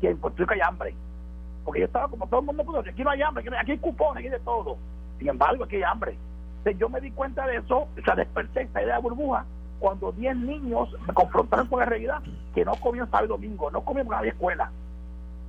[0.00, 0.94] que en Puerto Rico hay hambre.
[1.64, 4.16] Porque yo estaba como todo el mundo, pues, aquí no hay hambre, aquí hay cupones,
[4.16, 4.78] aquí hay de todo.
[5.18, 6.16] Sin embargo, aquí hay hambre.
[6.58, 9.44] Entonces, yo me di cuenta de eso, o sea, desperté esta idea de burbuja,
[9.78, 12.22] cuando 10 niños me confrontaron con la realidad
[12.54, 14.70] que no comían sábado y domingo, no comían porque había escuela.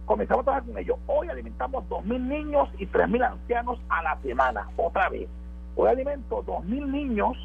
[0.06, 0.98] Comenzamos a trabajar con ellos.
[1.08, 5.30] Hoy alimentamos 2.000 niños y 3.000 ancianos a la semana, otra vez.
[5.76, 7.38] Hoy alimento 2.000 niños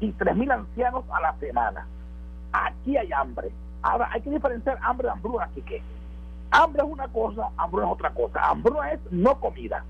[0.00, 1.86] y 3.000 ancianos a la semana.
[2.52, 3.50] Aquí hay hambre.
[3.82, 5.82] Ahora, hay que diferenciar hambre de hambruna, aquí que
[6.50, 8.40] hambre es una cosa, hambruna es otra cosa.
[8.42, 9.84] Hambruna es no comida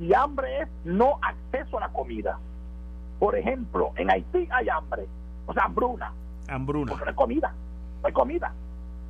[0.00, 2.38] y hambre es no acceso a la comida.
[3.18, 5.06] Por ejemplo, en Haití hay hambre,
[5.52, 6.12] o sea, hambruna.
[6.48, 6.92] Hambruna.
[6.92, 7.54] Porque no hay comida,
[8.00, 8.52] no hay comida.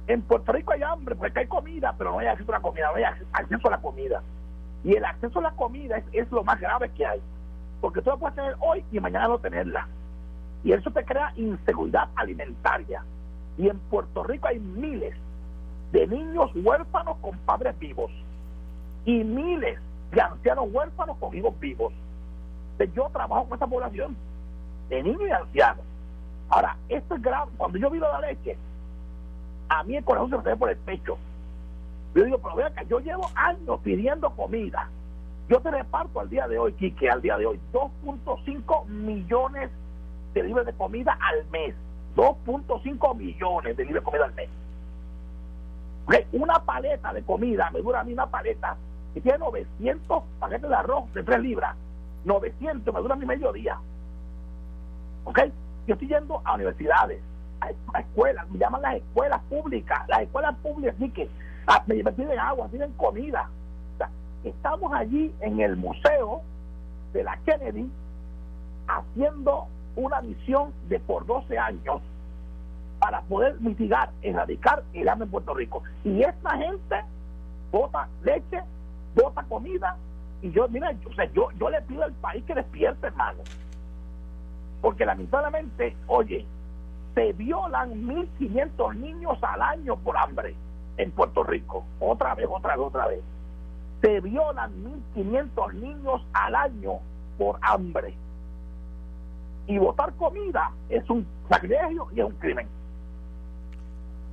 [0.09, 2.89] En Puerto Rico hay hambre porque hay comida, pero no hay acceso a la comida,
[2.91, 4.23] no hay acceso a la comida.
[4.83, 7.21] Y el acceso a la comida es, es lo más grave que hay.
[7.81, 9.87] Porque tú la puedes tener hoy y mañana no tenerla.
[10.65, 13.05] Y eso te crea inseguridad alimentaria.
[13.57, 15.15] Y en Puerto Rico hay miles
[15.93, 18.11] de niños huérfanos con padres vivos.
[19.05, 19.79] Y miles
[20.11, 21.93] de ancianos huérfanos con hijos vivos.
[22.97, 24.17] Yo trabajo con esa población
[24.89, 25.85] de niños y ancianos.
[26.53, 27.51] Ahora, esto es grave.
[27.57, 28.59] Cuando yo vivo la leche,
[29.71, 31.17] a mí el corazón se me sale por el pecho.
[32.15, 34.91] Yo digo, pero vea que yo llevo años pidiendo comida.
[35.49, 39.71] Yo te reparto al día de hoy, Quique, al día de hoy, 2.5 millones
[40.35, 41.75] de libras de comida al mes.
[42.17, 44.51] 2.5 millones de libras de comida al mes.
[46.33, 48.77] Una paleta de comida, me dura a mí una paleta
[49.15, 51.75] que tiene 900 paquetes de arroz de 3 libras.
[52.27, 53.79] 900, me dura a mi mediodía.
[55.25, 55.39] ¿Ok?
[55.87, 57.21] Yo estoy yendo a universidades,
[57.61, 60.09] a, escuelas, me llaman las escuelas públicas.
[60.09, 61.29] Las escuelas públicas sí que
[61.67, 63.49] ah, me piden agua, piden comida.
[64.45, 66.43] estamos allí en el museo
[67.13, 67.91] de la Kennedy
[68.89, 69.67] haciendo
[69.97, 72.01] una misión de por 12 años
[72.99, 75.83] para poder mitigar, erradicar el hambre en Puerto Rico.
[76.05, 77.03] Y esta gente
[77.71, 78.63] bota leche,
[79.15, 79.97] bota comida,
[80.43, 80.93] y yo, mira,
[81.33, 83.39] yo, yo le pido al país que despierte, hermano.
[84.83, 86.45] Porque lamentablemente, oye,
[87.15, 90.55] se violan 1.500 niños al año por hambre
[90.99, 91.87] en Puerto Rico.
[92.01, 93.21] Otra vez, otra vez, otra vez.
[94.03, 94.73] Se violan
[95.15, 96.99] 1.500 niños al año
[97.39, 98.15] por hambre.
[99.67, 102.67] Y votar comida es un sacrilegio y es un crimen.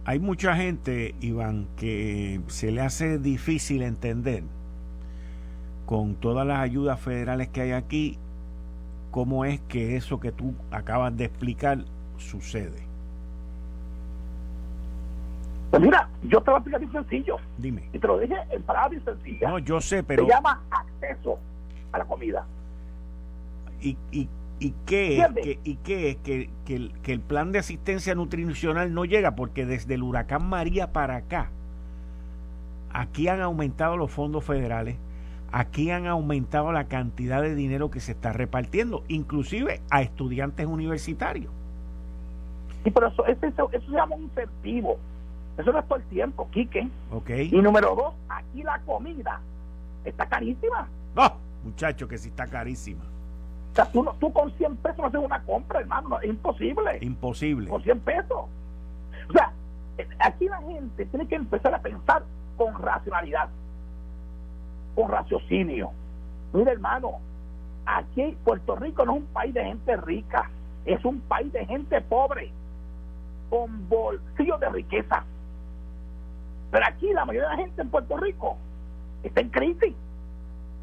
[0.06, 4.44] Hay mucha gente, Iván, que se le hace difícil entender
[5.86, 8.18] con todas las ayudas federales que hay aquí,
[9.12, 11.80] cómo es que eso que tú acabas de explicar
[12.17, 12.88] sucede.
[15.72, 17.38] Pues mira, yo te lo voy a explicar bien sencillo.
[17.58, 17.89] Dime.
[17.93, 19.52] Y te lo dije en palabras bien sencillas.
[19.52, 20.26] No, yo sé, pero.
[20.26, 21.38] Se llama acceso
[21.91, 22.45] a la comida.
[23.82, 24.28] ¿Y, y,
[24.60, 28.15] y qué es, que, y qué es que, que, el, que el plan de asistencia
[28.15, 29.36] nutricional no llega?
[29.36, 31.52] Porque desde el huracán María para acá,
[32.91, 34.98] aquí han aumentado los fondos federales,
[35.52, 41.52] aquí han aumentado la cantidad de dinero que se está repartiendo, inclusive a estudiantes universitarios.
[42.84, 44.98] Sí, pero eso, eso, eso se llama un incentivo.
[45.58, 46.88] Eso no es todo el tiempo, Quique.
[47.12, 47.30] Ok.
[47.52, 49.42] Y número dos, aquí la comida
[50.06, 50.88] está carísima.
[51.16, 51.34] No,
[51.64, 53.04] muchacho, que sí está carísima.
[53.74, 56.20] O sea, tú, tú con 100 pesos no haces una compra, hermano.
[56.22, 57.00] es imposible.
[57.02, 57.70] Imposible.
[57.70, 58.46] Con 100 pesos.
[59.30, 59.52] O sea,
[60.20, 62.24] aquí la gente tiene que empezar a pensar
[62.58, 63.50] con racionalidad,
[64.95, 65.91] con raciocinio.
[66.54, 67.19] Mira, hermano,
[67.86, 70.49] aquí Puerto Rico no es un país de gente rica,
[70.86, 72.52] es un país de gente pobre,
[73.49, 75.23] con bolsillos de riqueza.
[76.71, 78.58] Pero aquí la mayoría de la gente en Puerto Rico
[79.23, 79.95] está en crisis.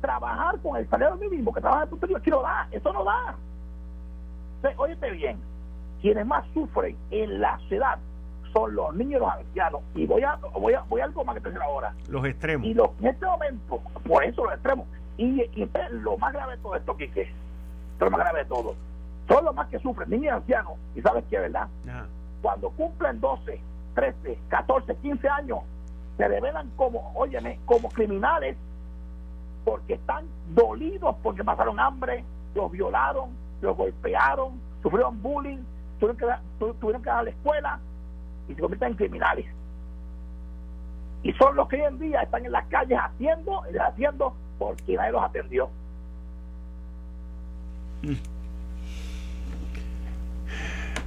[0.00, 3.04] Trabajar con el salario mínimo que trabaja en Puerto Rico aquí no da, eso no
[3.04, 3.36] da.
[4.56, 5.38] Entonces, óyete bien,
[6.00, 7.98] quienes más sufren en la ciudad
[8.56, 9.80] son los niños y los ancianos.
[9.94, 11.94] Y voy a, voy a, voy a algo más que te decir ahora.
[12.08, 12.66] Los extremos.
[12.66, 14.86] Y los, en este momento, por eso los extremos.
[15.18, 17.30] Y, y lo más grave de todo esto, Quique, es
[18.00, 18.74] lo más grave de todo,
[19.28, 20.72] son los más que sufren, niños y ancianos.
[20.94, 21.68] Y sabes qué, ¿verdad?
[22.40, 23.60] Cuando cumplen 12,
[23.94, 25.58] 13, 14, 15 años,
[26.16, 28.56] se revelan como, óyeme, como criminales
[29.64, 35.58] porque están dolidos porque pasaron hambre, los violaron, los golpearon, sufrieron bullying,
[35.98, 36.26] tuvieron que,
[36.80, 37.80] tuvieron que ir a la escuela
[38.48, 39.46] y se convierten en criminales.
[41.22, 44.94] Y son los que hoy en día están en las calles haciendo y deshaciendo porque
[44.94, 45.68] nadie los atendió.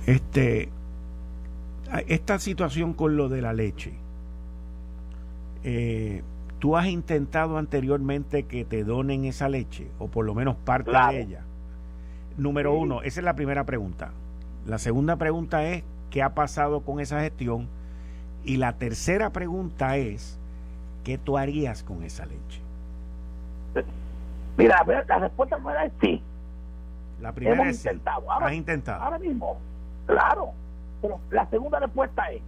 [0.05, 0.69] Este,
[2.07, 3.93] esta situación con lo de la leche,
[5.63, 6.23] eh,
[6.59, 11.21] ¿tú has intentado anteriormente que te donen esa leche o por lo menos parte de
[11.21, 11.43] ella?
[12.37, 14.11] Número uno, esa es la primera pregunta.
[14.65, 17.67] La segunda pregunta es, qué ha pasado con esa gestión.
[18.43, 20.37] Y la tercera pregunta es,
[21.03, 22.61] ¿qué tú harías con esa leche?
[24.57, 26.21] Mira, la respuesta primera es sí.
[27.21, 28.31] La primera Hemos intentado.
[28.31, 29.01] Ahora, has intentado.
[29.01, 29.57] Ahora mismo,
[30.05, 30.51] claro.
[31.01, 32.41] Pero la segunda respuesta es,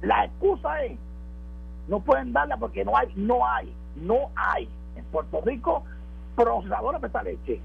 [0.00, 0.98] la excusa es,
[1.88, 5.84] no pueden darla porque no hay, no hay, no hay en Puerto Rico
[6.36, 7.60] procesadores de esa leche.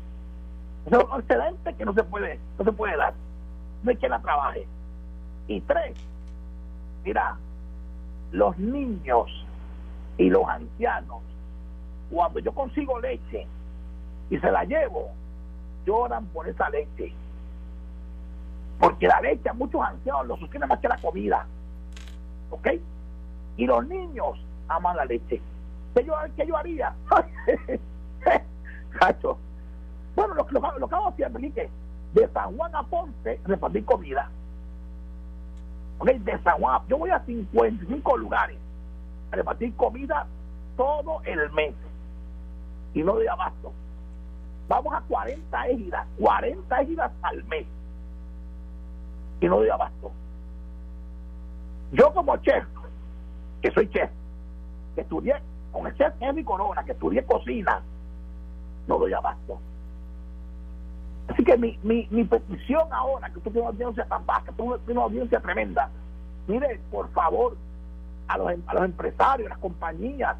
[0.85, 3.13] Es un excedente que no se puede, no se puede dar.
[3.83, 4.67] No hay quien la trabaje.
[5.47, 5.95] Y tres,
[7.03, 7.37] mira,
[8.31, 9.45] los niños
[10.17, 11.21] y los ancianos,
[12.09, 13.47] cuando yo consigo leche
[14.29, 15.11] y se la llevo,
[15.85, 17.13] lloran por esa leche.
[18.79, 21.45] Porque la leche a muchos ancianos los sostiene más que la comida.
[22.49, 22.67] ¿Ok?
[23.57, 25.41] Y los niños aman la leche.
[25.95, 26.93] ¿Qué yo, qué yo haría?
[28.99, 29.37] Cacho.
[30.15, 31.69] Bueno, lo, lo, lo que hago siempre es que
[32.17, 34.29] de San Juan a Ponce repartir comida.
[35.99, 36.09] ¿Ok?
[36.09, 38.57] De San Juan, yo voy a 55 lugares
[39.31, 40.25] a repartir comida
[40.75, 41.73] todo el mes.
[42.93, 43.71] Y no doy abasto.
[44.67, 47.65] Vamos a 40 égidas, 40 égidas al mes.
[49.39, 50.11] Y no doy abasto.
[51.91, 52.65] Yo como chef,
[53.61, 54.09] que soy chef,
[54.95, 55.35] que estudié
[55.71, 57.81] con el chef Henry Corona, que estudié cocina,
[58.87, 59.59] no doy abasto.
[61.27, 64.77] Así que mi, mi, mi petición ahora, que usted tiene una audiencia tan baja, tú
[64.85, 65.89] tienes una audiencia tremenda,
[66.47, 67.57] mire, por favor,
[68.27, 70.37] a los, a los empresarios, a las compañías,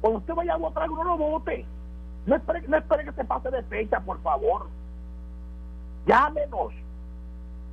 [0.00, 1.66] cuando usted vaya a votar, no lo vote.
[2.26, 4.68] No espere, no espere que se pase de fecha, por favor.
[6.06, 6.72] Llámenos,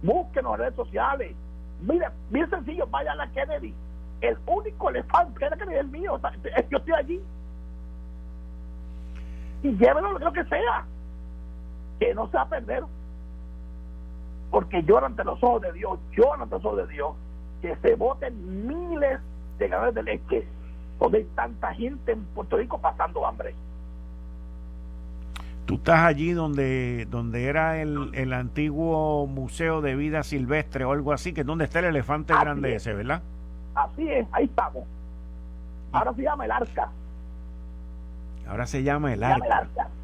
[0.01, 1.35] búsquenos en redes sociales.
[1.81, 3.73] Mire, bien sencillo, vaya a la Kennedy.
[4.21, 6.19] El único elefante que es el mío,
[6.55, 7.21] es yo estoy allí.
[9.63, 10.85] Y llévenlo lo que sea
[12.03, 12.83] que no se va a perder
[14.51, 17.15] porque lloran ante los ojos de Dios, lloran ante los ojos de Dios,
[17.61, 19.19] que se voten miles
[19.57, 20.47] de galones de leche,
[20.99, 23.55] donde hay tanta gente en Puerto Rico pasando hambre.
[25.65, 31.13] Tú estás allí donde, donde era el, el antiguo Museo de Vida Silvestre o algo
[31.13, 33.23] así, que es donde está el elefante grande ese, ¿verdad?
[33.73, 34.83] Así es, ahí estamos.
[35.93, 36.89] Ahora se llama el arca.
[38.47, 39.35] Ahora se llama el arca.
[39.35, 40.02] Se llama el arca.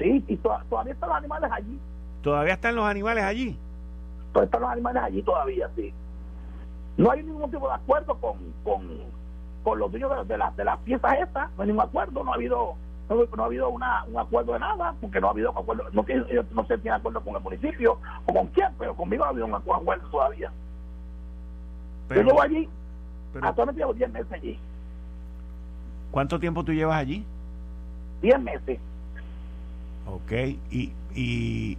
[0.00, 1.78] Sí, y todavía están los animales allí.
[2.22, 3.58] ¿Todavía están los animales allí?
[4.32, 5.92] Todavía están los animales allí todavía, sí.
[6.96, 8.88] No hay ningún tipo de acuerdo con, con,
[9.62, 12.34] con los dueños de, de, de las piezas estas, no hay ningún acuerdo, no ha
[12.36, 12.76] habido
[13.10, 16.04] no, ha habido una, un acuerdo de nada, porque no ha habido acuerdo, no,
[16.52, 19.30] no sé si tienen acuerdo con el municipio o con quién, pero conmigo no ha
[19.30, 20.50] habido un acuerdo todavía.
[22.08, 22.68] Pero, Yo llevo allí,
[23.32, 24.58] pero, actualmente llevo 10 meses allí.
[26.10, 27.24] ¿Cuánto tiempo tú llevas allí?
[28.22, 28.80] 10 meses.
[30.10, 30.32] Ok,
[30.70, 31.78] ¿Y, y,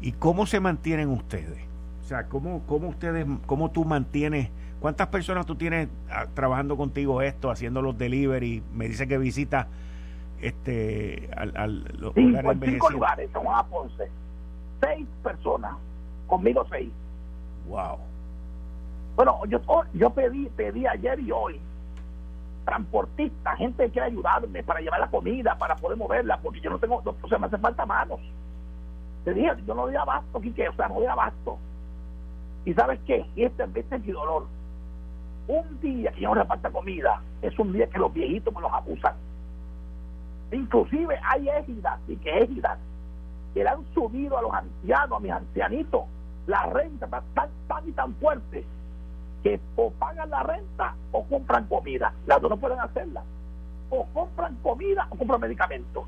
[0.00, 1.64] y cómo se mantienen ustedes?
[2.02, 4.50] O sea, ¿cómo, cómo ustedes, cómo tú mantienes,
[4.80, 8.62] cuántas personas tú tienes ah, trabajando contigo esto, haciendo los delivery?
[8.74, 9.68] Me dice que visita
[10.42, 14.10] este al, al los lugares cinco lugares, son a Ponce.
[14.82, 15.74] Seis personas,
[16.26, 16.90] conmigo seis.
[17.66, 17.96] Wow.
[19.16, 19.60] Bueno, yo,
[19.94, 21.58] yo pedí, pedí ayer y hoy
[22.64, 26.78] transportistas, gente que quiere ayudarme para llevar la comida, para poder moverla, porque yo no
[26.78, 28.20] tengo, o sea, me hace falta manos.
[29.24, 31.58] Te dije, yo no doy abasto, Quique, o sea, no doy abasto.
[32.64, 33.26] ¿Y sabes qué?
[33.36, 34.46] Y este, este es mi dolor.
[35.46, 38.72] Un día que yo no reparta comida, es un día que los viejitos me los
[38.72, 39.14] abusan.
[40.52, 42.78] Inclusive hay égidas y que égidas
[43.52, 46.02] que le han subido a los ancianos, a mis ancianitos,
[46.46, 48.64] la renta tan, tan y tan fuerte
[49.44, 52.12] que o pagan la renta o compran comida.
[52.26, 53.22] Las dos no pueden hacerla.
[53.90, 56.04] O compran comida o compran medicamentos.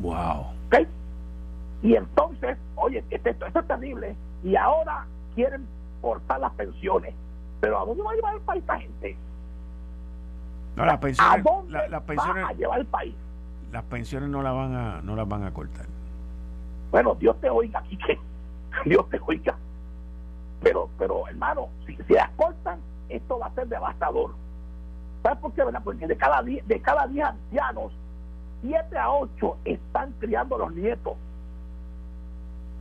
[0.00, 0.46] Wow.
[0.66, 0.86] ¿Okay?
[1.82, 4.14] Y entonces, oye, esto, esto es terrible.
[4.44, 5.66] Y ahora quieren
[6.02, 7.14] cortar las pensiones.
[7.60, 9.16] Pero ¿a dónde va a llevar el país esta gente?
[10.76, 13.14] No, las pensiones, ¿A dónde las pensiones, va a llevar el país?
[13.72, 15.86] Las pensiones no las van a, no las van a cortar.
[16.90, 18.18] Bueno, Dios te oiga, que
[18.84, 19.56] Dios te oiga.
[20.62, 24.34] Pero, pero hermano, si, si las cortan, esto va a ser devastador.
[25.22, 25.64] ¿Sabes por qué?
[25.64, 25.82] Verdad?
[25.84, 27.92] Porque de cada, diez, de cada 10 ancianos,
[28.62, 31.14] 7 a 8 están criando a los nietos.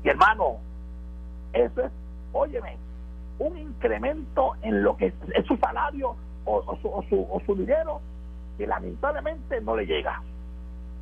[0.04, 0.58] Y hermano,
[1.54, 1.92] eso es,
[2.34, 2.78] óyeme,
[3.40, 6.16] un incremento en lo que es su salario
[6.46, 8.02] o, su, o, su, o su dinero
[8.58, 10.22] que lamentablemente no le llega.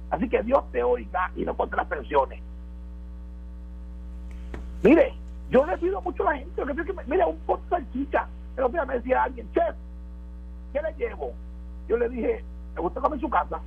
[0.09, 2.41] Así que Dios te oiga y no contra las pensiones.
[4.83, 5.13] Mire,
[5.49, 8.27] yo le pido mucho a la gente, que, mira, un poco salchicha.
[8.53, 9.75] Otro día me decía alguien, chef,
[10.73, 11.33] ¿qué le llevo?
[11.87, 12.43] Yo le dije,
[12.73, 13.59] ¿me gusta comer en su casa?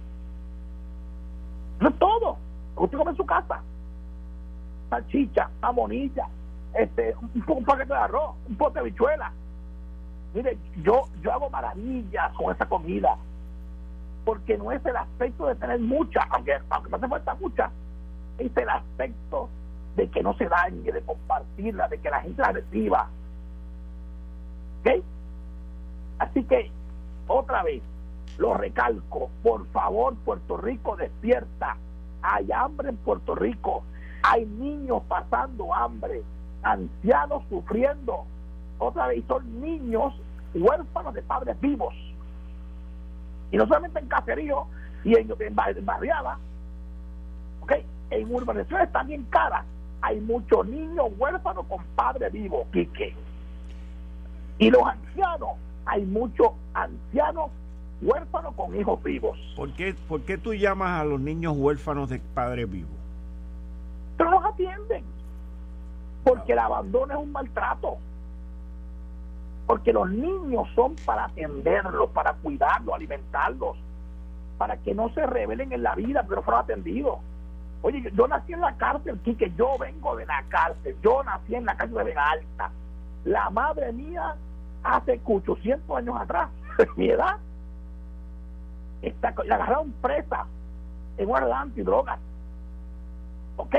[1.80, 2.36] No es todo,
[2.74, 3.62] me gusta comer en su casa.
[4.90, 6.26] Salchicha, amonilla,
[6.74, 7.14] este,
[7.46, 9.32] un, paquete de arroz, un pote de bichuela.
[10.34, 13.16] Mire, yo, yo hago maravillas con esa comida,
[14.24, 17.70] porque no es el aspecto de tener mucha, aunque, aunque me hace falta mucha,
[18.38, 19.48] es el aspecto
[19.98, 23.08] de que no se dañe, de compartirla, de que la gente la reciba.
[24.80, 25.04] ¿Ok?
[26.20, 26.70] Así que,
[27.26, 27.82] otra vez,
[28.38, 31.76] lo recalco, por favor, Puerto Rico despierta.
[32.22, 33.82] Hay hambre en Puerto Rico,
[34.22, 36.22] hay niños pasando hambre,
[36.62, 38.24] ancianos sufriendo.
[38.78, 40.14] Otra vez, son niños
[40.54, 41.94] huérfanos de padres vivos.
[43.50, 44.64] Y no solamente en caserío
[45.02, 45.56] y en, en,
[47.60, 47.72] ¿ok?
[48.10, 49.64] En urbanizaciones también caras
[50.00, 53.14] hay muchos niños huérfanos con padres vivos, Quique.
[54.58, 55.50] Y los ancianos,
[55.86, 57.50] hay muchos ancianos
[58.00, 59.38] huérfanos con hijos vivos.
[59.56, 62.90] ¿Por qué, ¿Por qué tú llamas a los niños huérfanos de padres vivos?
[64.16, 65.04] Pero los atienden.
[66.24, 67.98] Porque el abandono es un maltrato.
[69.66, 73.76] Porque los niños son para atenderlos, para cuidarlos, alimentarlos,
[74.56, 77.18] para que no se rebelen en la vida, pero fueron atendidos.
[77.82, 81.64] Oye, yo, nací en la cárcel, que yo vengo de la cárcel, yo nací en
[81.64, 82.70] la cárcel de Alta.
[83.24, 84.34] La madre mía,
[84.82, 86.50] hace 800 años atrás,
[86.96, 87.36] mi edad,
[89.02, 90.46] está, la agarraron presa
[91.18, 92.18] en una antidrogas.
[93.56, 93.76] ¿Ok?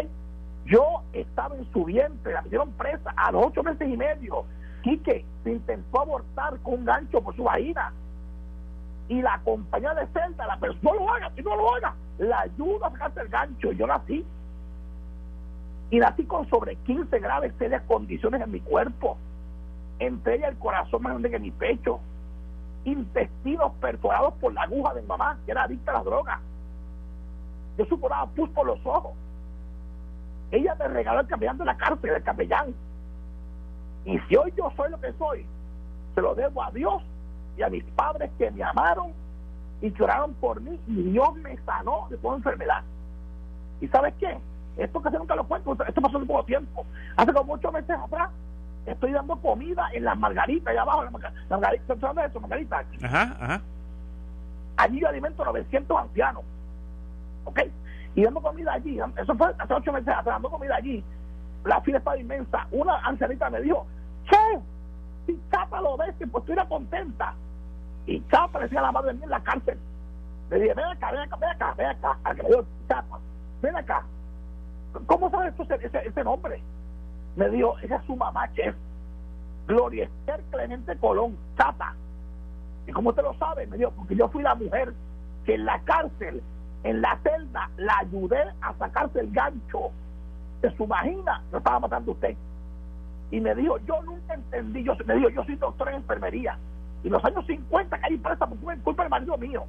[0.65, 4.45] Yo estaba en su vientre, la metieron presa a los ocho meses y medio.
[4.83, 7.91] Quique se intentó abortar con un gancho por su vagina.
[9.07, 12.41] Y la compañía de Celta, la persona, no lo haga, si no lo haga, la
[12.41, 13.71] ayuda a sacarse el gancho.
[13.71, 14.25] Yo nací.
[15.89, 19.17] Y nací con sobre 15 graves serias condiciones en mi cuerpo.
[19.97, 21.99] Entre ellas el corazón más grande que mi pecho.
[22.85, 26.39] Intestinos perforados por la aguja de mi mamá, que era adicta a las drogas.
[27.77, 29.13] Yo suponía pus por los ojos.
[30.51, 32.73] Ella me regaló el capellán de la cárcel, el capellán.
[34.05, 35.45] Y si hoy yo soy lo que soy,
[36.15, 37.01] se lo debo a Dios
[37.57, 39.13] y a mis padres que me amaron
[39.81, 42.83] y lloraron por mí y Dios me sanó de toda enfermedad.
[43.81, 44.37] ¿Y sabes qué?
[44.77, 46.85] Esto que se nunca lo cuento, esto pasó en poco tiempo.
[47.15, 48.29] Hace como ocho meses atrás,
[48.85, 52.39] estoy dando comida en las margaritas, allá abajo, en las margaritas, ¿sabes eso?
[52.39, 52.85] Margaritas.
[53.03, 53.61] Ajá, ajá.
[54.77, 56.43] Allí yo alimento 900 ancianos.
[57.45, 57.59] ¿Ok?
[58.15, 61.03] Y dando comida allí, eso fue hace ocho meses atrás, dando comida allí,
[61.65, 62.67] la fila estaba inmensa.
[62.71, 63.85] Una ancianita me dijo,
[64.29, 64.59] che,
[65.25, 67.33] si Chapa lo ves, pues tú eras contenta.
[68.09, 69.77] Y Chapa decía la madre mía en la cárcel.
[70.49, 73.19] Le dije, ven acá, ven acá, ven acá, ven acá, me Chapa,
[73.61, 74.03] ven acá.
[75.05, 76.59] ¿Cómo sabes tú ese, ese, nombre?
[77.35, 78.75] Me dijo, esa es su mamá, chef.
[79.67, 81.93] Gloria Esther Clemente Colón, Chapa.
[82.87, 83.67] ¿Y cómo te lo sabe?
[83.67, 84.91] Me dijo, porque yo fui la mujer
[85.45, 86.41] que en la cárcel,
[86.83, 89.91] en la celda, la ayudé a sacarse el gancho
[90.63, 92.35] de su vagina, lo estaba matando usted.
[93.29, 96.57] Y me dijo, yo nunca entendí, yo, me dijo, yo soy doctor en enfermería.
[97.03, 99.63] Y los años 50 caí presa por culpa del marido mío.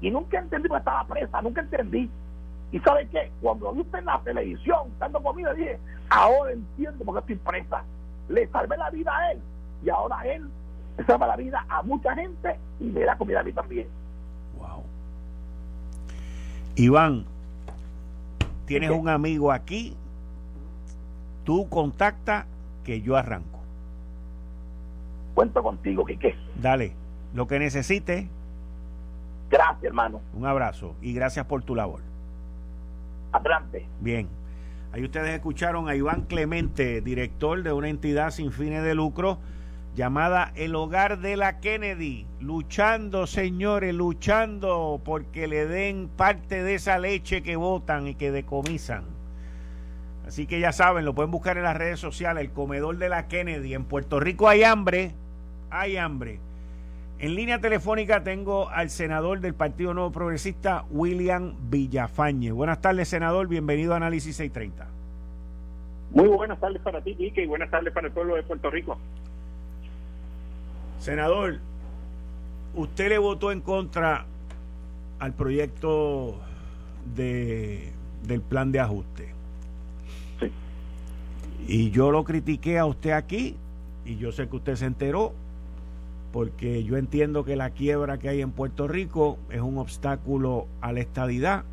[0.00, 2.08] Y nunca entendí que estaba presa, nunca entendí.
[2.70, 3.30] ¿Y sabe qué?
[3.40, 5.78] Cuando viste en la televisión dando comida, dije,
[6.10, 7.82] ahora entiendo por qué estoy presa.
[8.28, 9.40] Le salvé la vida a él
[9.84, 10.48] y ahora él
[10.98, 13.88] le salva la vida a mucha gente y me da comida a mí también.
[14.58, 14.84] Wow.
[16.76, 17.24] Iván,
[18.66, 19.96] tienes un amigo aquí,
[21.44, 22.46] tú contacta
[22.84, 23.57] que yo arranco.
[25.38, 26.34] Cuento contigo, Quique.
[26.60, 26.94] Dale,
[27.32, 28.28] lo que necesite.
[29.48, 30.20] Gracias, hermano.
[30.34, 32.00] Un abrazo y gracias por tu labor.
[33.30, 33.86] Adelante.
[34.00, 34.26] Bien.
[34.90, 39.38] Ahí ustedes escucharon a Iván Clemente, director de una entidad sin fines de lucro
[39.94, 46.98] llamada El Hogar de la Kennedy, luchando, señores, luchando porque le den parte de esa
[46.98, 49.04] leche que votan y que decomisan.
[50.26, 53.28] Así que ya saben, lo pueden buscar en las redes sociales, el comedor de la
[53.28, 53.74] Kennedy.
[53.74, 55.14] En Puerto Rico hay hambre,
[55.70, 56.40] hay hambre.
[57.18, 62.52] En línea telefónica tengo al senador del Partido Nuevo Progresista, William Villafañe.
[62.52, 63.48] Buenas tardes, senador.
[63.48, 64.86] Bienvenido a Análisis 630.
[66.12, 68.98] Muy buenas tardes para ti, Quique, y buenas tardes para el pueblo de Puerto Rico.
[71.00, 71.58] Senador,
[72.74, 74.24] usted le votó en contra
[75.18, 76.38] al proyecto
[77.16, 77.92] de,
[78.22, 79.34] del plan de ajuste.
[81.66, 83.56] Y yo lo critiqué a usted aquí
[84.04, 85.34] y yo sé que usted se enteró
[86.38, 90.92] porque yo entiendo que la quiebra que hay en Puerto Rico es un obstáculo a
[90.92, 91.64] la estadidad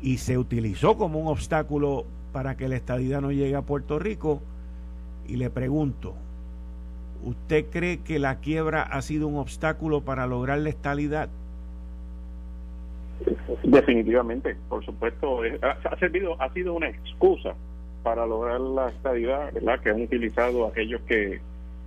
[0.00, 4.40] y se utilizó como un obstáculo para que la estadidad no llegue a Puerto Rico.
[5.28, 6.14] Y le pregunto,
[7.22, 11.28] ¿usted cree que la quiebra ha sido un obstáculo para lograr la estadidad?
[13.62, 17.54] Definitivamente, por supuesto, ha servido, ha sido una excusa
[18.02, 19.80] para lograr la estabilidad, ¿verdad?
[19.80, 21.42] Que han utilizado aquellos que,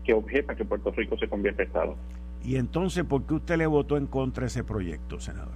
[0.10, 1.96] que objetan que Puerto Rico se convierta en Estado.
[2.44, 5.54] Y entonces, ¿por qué usted le votó en contra de ese proyecto, senador?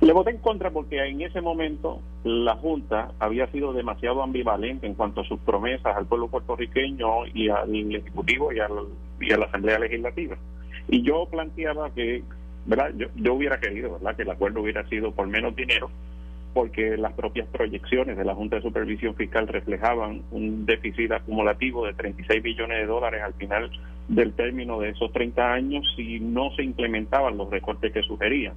[0.00, 4.94] Le voté en contra porque en ese momento la Junta había sido demasiado ambivalente en
[4.94, 8.72] cuanto a sus promesas al pueblo puertorriqueño y al Ejecutivo y, al,
[9.20, 10.38] y a la Asamblea Legislativa.
[10.88, 12.24] Y yo planteaba que,
[12.64, 12.94] ¿verdad?
[12.96, 15.90] Yo, yo hubiera querido, ¿verdad?, que el acuerdo hubiera sido por menos dinero,
[16.52, 21.94] porque las propias proyecciones de la Junta de Supervisión Fiscal reflejaban un déficit acumulativo de
[21.94, 23.70] 36 billones de dólares al final
[24.08, 28.54] del término de esos 30 años si no se implementaban los recortes que sugerían.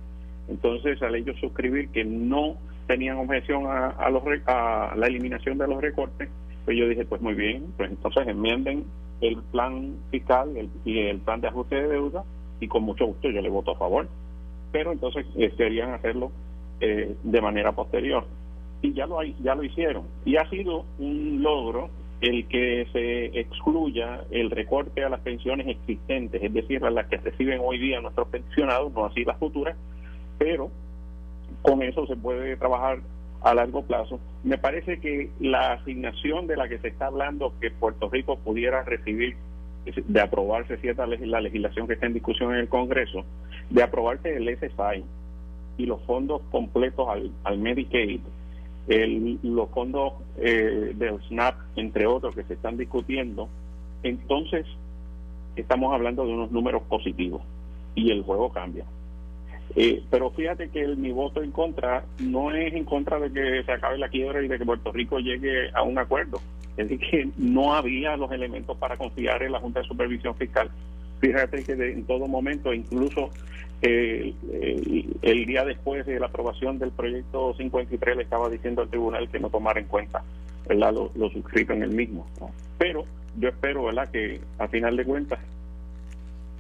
[0.48, 5.82] Entonces, al ellos suscribir que no tenían objeción a, los, a la eliminación de los
[5.82, 6.30] recortes,
[6.66, 8.86] pues yo dije, pues muy bien, pues entonces enmienden
[9.22, 10.50] el plan fiscal
[10.84, 12.24] y el plan de ajuste de deuda
[12.60, 14.08] y con mucho gusto yo le voto a favor.
[14.72, 16.32] Pero entonces eh, querían hacerlo
[16.86, 18.26] eh, de manera posterior.
[18.82, 20.04] Y ya lo, ya lo hicieron.
[20.26, 26.44] Y ha sido un logro el que se excluya el recorte a las pensiones existentes,
[26.44, 29.78] es decir, a las que reciben hoy día nuestros pensionados, no así las futuras,
[30.38, 30.72] pero
[31.62, 33.00] con eso se puede trabajar
[33.44, 34.20] a largo plazo.
[34.44, 38.84] Me parece que la asignación de la que se está hablando que Puerto Rico pudiera
[38.84, 39.38] recibir
[39.86, 43.24] de aprobarse cierta la legislación que está en discusión en el Congreso,
[43.70, 45.06] de aprobarse el SSI
[45.78, 48.22] y los fondos completos al, al Medicaid,
[48.88, 53.50] el, los fondos eh, del SNAP, entre otros, que se están discutiendo,
[54.04, 54.66] entonces
[55.56, 57.42] estamos hablando de unos números positivos
[57.96, 58.86] y el juego cambia.
[59.76, 63.72] Eh, pero fíjate que mi voto en contra no es en contra de que se
[63.72, 66.40] acabe la quiebra y de que Puerto Rico llegue a un acuerdo.
[66.78, 70.70] Es decir, que no había los elementos para confiar en la Junta de Supervisión Fiscal.
[71.22, 73.30] Fíjate que en todo momento, incluso
[73.84, 74.34] eh,
[75.22, 79.40] el día después de la aprobación del proyecto 53, le estaba diciendo al tribunal que
[79.40, 80.24] no tomara en cuenta
[80.68, 80.94] ¿verdad?
[80.94, 82.26] Lo, lo suscrito en el mismo.
[82.78, 83.04] Pero
[83.38, 84.10] yo espero ¿verdad?
[84.10, 85.40] que a final de cuentas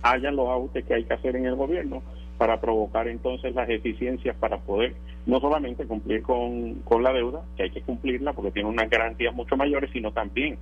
[0.01, 2.03] hayan los ajustes que hay que hacer en el gobierno
[2.37, 4.95] para provocar entonces las eficiencias para poder
[5.25, 9.33] no solamente cumplir con, con la deuda, que hay que cumplirla porque tiene unas garantías
[9.33, 10.57] mucho mayores, sino también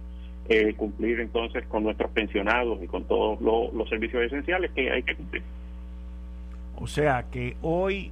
[0.47, 5.15] eh, cumplir entonces con nuestros pensionados y con todos los servicios esenciales que hay que
[5.15, 5.43] cumplir.
[6.81, 8.11] O sea que hoy,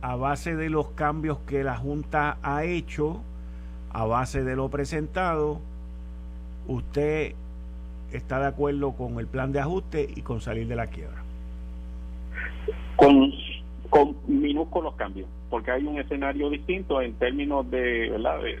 [0.00, 3.20] a base de los cambios que la Junta ha hecho,
[3.92, 5.60] a base de lo presentado,
[6.68, 7.34] usted
[8.12, 11.24] está de acuerdo con el plan de ajuste y con salir de la quiebra
[12.96, 13.32] con,
[13.90, 18.46] con minúsculos cambios, porque hay un escenario distinto en términos de, ¿verdad?
[18.46, 18.58] E,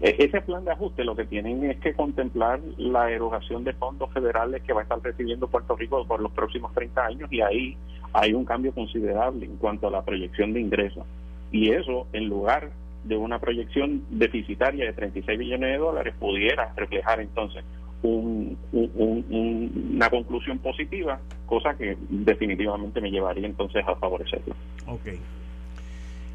[0.00, 4.62] ese plan de ajuste lo que tienen es que contemplar la erogación de fondos federales
[4.62, 7.76] que va a estar recibiendo Puerto Rico por los próximos 30 años y ahí
[8.12, 11.04] hay un cambio considerable en cuanto a la proyección de ingresos.
[11.50, 12.70] Y eso, en lugar
[13.04, 17.64] de una proyección deficitaria de 36 billones de dólares, pudiera reflejar entonces
[18.02, 24.54] un, una conclusión positiva, cosa que definitivamente me llevaría entonces a favorecerlo.
[24.86, 25.08] Ok.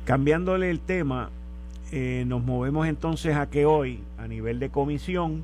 [0.04, 1.30] Cambiándole el tema,
[1.96, 5.44] eh, nos movemos entonces a que hoy, a nivel de comisión,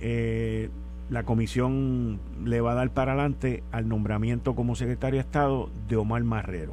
[0.00, 0.68] eh,
[1.10, 5.94] la comisión le va a dar para adelante al nombramiento como secretario de Estado de
[5.94, 6.72] Omar Marrero.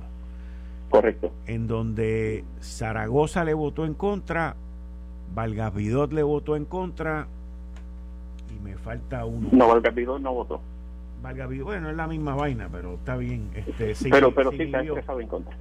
[0.89, 1.32] Correcto.
[1.45, 4.55] En donde Zaragoza le votó en contra,
[5.36, 7.28] Vargas Vidot le votó en contra,
[8.63, 9.47] me falta uno.
[9.51, 10.59] No, Valga no votó.
[11.22, 13.47] Valga bueno, es la misma vaina, pero está bien.
[13.53, 15.55] Este, pero pero sí se ha expresado en contra.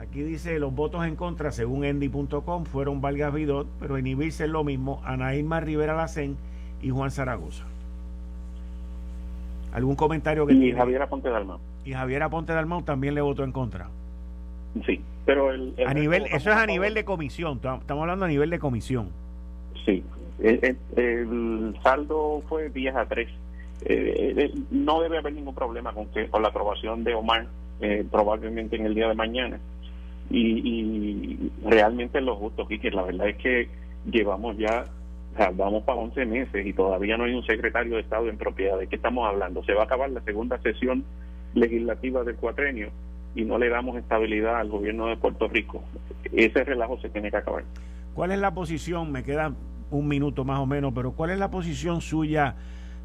[0.00, 4.64] Aquí dice los votos en contra, según Endy.com, fueron Valga Vidot, pero inhibirse es lo
[4.64, 6.38] mismo, Ana Irma Rivera Lacén
[6.80, 7.66] y Juan Zaragoza.
[9.74, 11.58] ¿Algún comentario que Y Javier Aponte Dalmau.
[11.84, 13.88] Y Javier Aponte Dalmau también le votó en contra.
[14.86, 18.48] Sí, pero el, a nivel, eso es a nivel de comisión, estamos hablando a nivel
[18.48, 19.10] de comisión.
[19.84, 20.02] Sí,
[20.38, 23.28] el, saldo fue 10 a 3.
[23.82, 27.46] Eh, eh, no debe haber ningún problema con que con la aprobación de Omar
[27.80, 29.58] eh, probablemente en el día de mañana
[30.30, 33.68] y, realmente lo justo que la verdad es que
[34.10, 34.84] llevamos ya
[35.54, 38.86] vamos para 11 meses y todavía no hay un secretario de Estado en propiedad de
[38.86, 41.04] qué estamos hablando se va a acabar la segunda sesión
[41.54, 42.90] legislativa del cuatrenio
[43.34, 45.82] y no le damos estabilidad al gobierno de Puerto Rico
[46.32, 47.64] ese relajo se tiene que acabar
[48.14, 49.12] ¿Cuál es la posición?
[49.12, 49.54] Me queda
[49.90, 52.56] un minuto más o menos, pero ¿cuál es la posición suya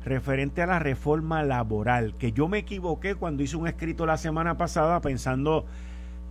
[0.04, 2.16] referente a la reforma laboral?
[2.18, 5.66] Que yo me equivoqué cuando hice un escrito la semana pasada pensando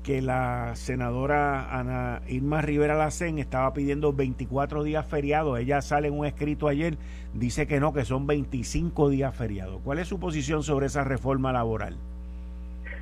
[0.05, 5.59] que la senadora Ana Irma Rivera Lacén estaba pidiendo 24 días feriados.
[5.59, 6.97] Ella sale en un escrito ayer,
[7.33, 9.81] dice que no, que son 25 días feriados.
[9.83, 11.97] ¿Cuál es su posición sobre esa reforma laboral?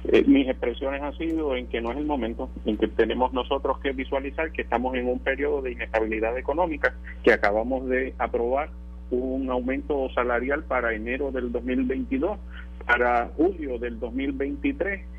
[0.05, 3.79] Eh, mis expresiones han sido en que no es el momento, en que tenemos nosotros
[3.81, 6.95] que visualizar que estamos en un periodo de inestabilidad económica,
[7.25, 8.71] que acabamos de aprobar
[9.11, 12.39] un aumento salarial para enero del 2022,
[12.87, 15.12] para julio del 2023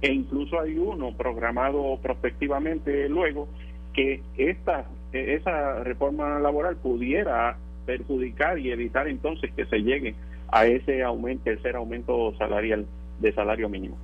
[0.00, 3.48] e incluso hay uno programado prospectivamente luego
[3.92, 10.14] que esta esa reforma laboral pudiera perjudicar y evitar entonces que se llegue
[10.48, 12.86] a ese aumento, tercer aumento salarial
[13.20, 13.96] de salario mínimo.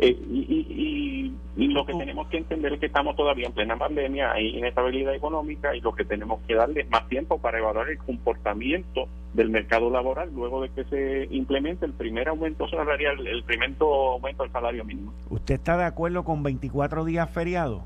[0.00, 4.32] Eh, y, y, lo que tenemos que entender es que estamos todavía en plena pandemia,
[4.32, 7.98] hay inestabilidad económica y lo que tenemos que darle es más tiempo para evaluar el
[7.98, 13.74] comportamiento del mercado laboral luego de que se implemente el primer aumento salarial, el primer
[13.80, 15.12] aumento del salario mínimo.
[15.30, 17.82] ¿Usted está de acuerdo con 24 días feriados?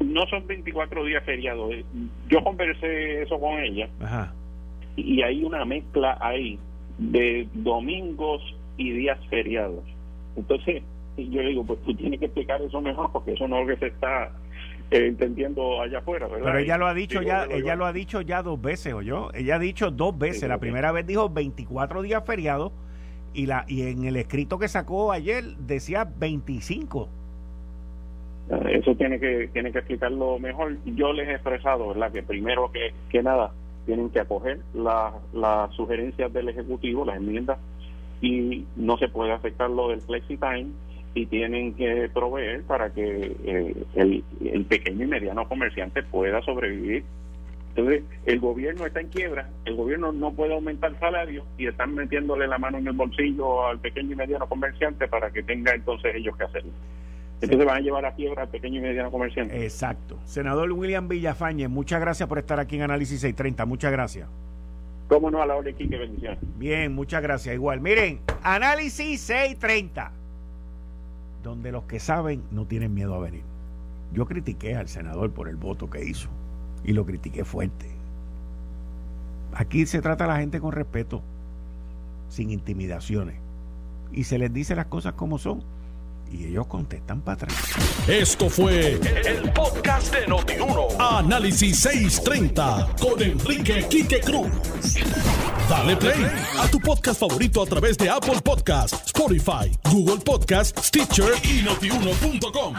[0.00, 1.72] No son 24 días feriados.
[2.28, 3.88] Yo conversé eso con ella
[4.96, 6.58] y hay una mezcla ahí
[6.98, 8.42] de domingos
[8.76, 9.84] y días feriados.
[10.36, 10.82] Entonces,
[11.16, 13.80] yo digo, pues tú tienes que explicar eso mejor porque eso no es lo que
[13.80, 14.32] se está
[14.90, 16.44] eh, entendiendo allá afuera, ¿verdad?
[16.46, 19.30] Pero ella lo ha dicho ya, ella lo ha dicho ya dos veces, ¿o yo?
[19.34, 20.48] Ella ha dicho dos veces.
[20.48, 22.72] la primera vez dijo 24 días feriados
[23.32, 27.08] y la y en el escrito que sacó ayer decía 25.
[28.50, 30.76] Ah, eso tiene que tiene que explicarlo mejor.
[30.84, 32.12] Yo les he expresado, ¿verdad?
[32.12, 33.52] Que primero que, que nada
[33.86, 37.58] tienen que acoger las sugerencias del Ejecutivo, las enmiendas
[38.24, 40.68] y no se puede afectar lo del flexi time
[41.14, 47.04] y tienen que proveer para que eh, el, pequeño y mediano comerciante pueda sobrevivir.
[47.68, 52.46] Entonces, el gobierno está en quiebra, el gobierno no puede aumentar salarios y están metiéndole
[52.46, 56.36] la mano en el bolsillo al pequeño y mediano comerciante para que tenga entonces ellos
[56.36, 56.70] que hacerlo.
[57.40, 59.62] Entonces van a llevar a quiebra al pequeño y mediano comerciante.
[59.64, 60.18] Exacto.
[60.24, 63.66] Senador William Villafañe, muchas gracias por estar aquí en Análisis 630.
[63.66, 64.28] Muchas gracias.
[65.08, 65.42] ¿Cómo no?
[65.42, 66.38] A la hora de Quique, bendiciones.
[66.58, 67.54] Bien, muchas gracias.
[67.54, 67.80] Igual.
[67.80, 70.12] Miren, análisis 630.
[71.42, 73.42] Donde los que saben no tienen miedo a venir.
[74.12, 76.28] Yo critiqué al senador por el voto que hizo.
[76.84, 77.86] Y lo critiqué fuerte.
[79.52, 81.22] Aquí se trata a la gente con respeto,
[82.28, 83.36] sin intimidaciones.
[84.12, 85.62] Y se les dice las cosas como son
[86.34, 87.54] y ellos contestan para atrás.
[88.08, 90.88] Esto fue el, podcast de Notiuno.
[90.98, 94.50] Análisis 630 con Enrique Quique Cruz.
[95.68, 96.26] Dale play
[96.58, 102.74] a tu podcast favorito a través de Apple Podcasts, Spotify, Google Podcasts, Stitcher y notiuno.com.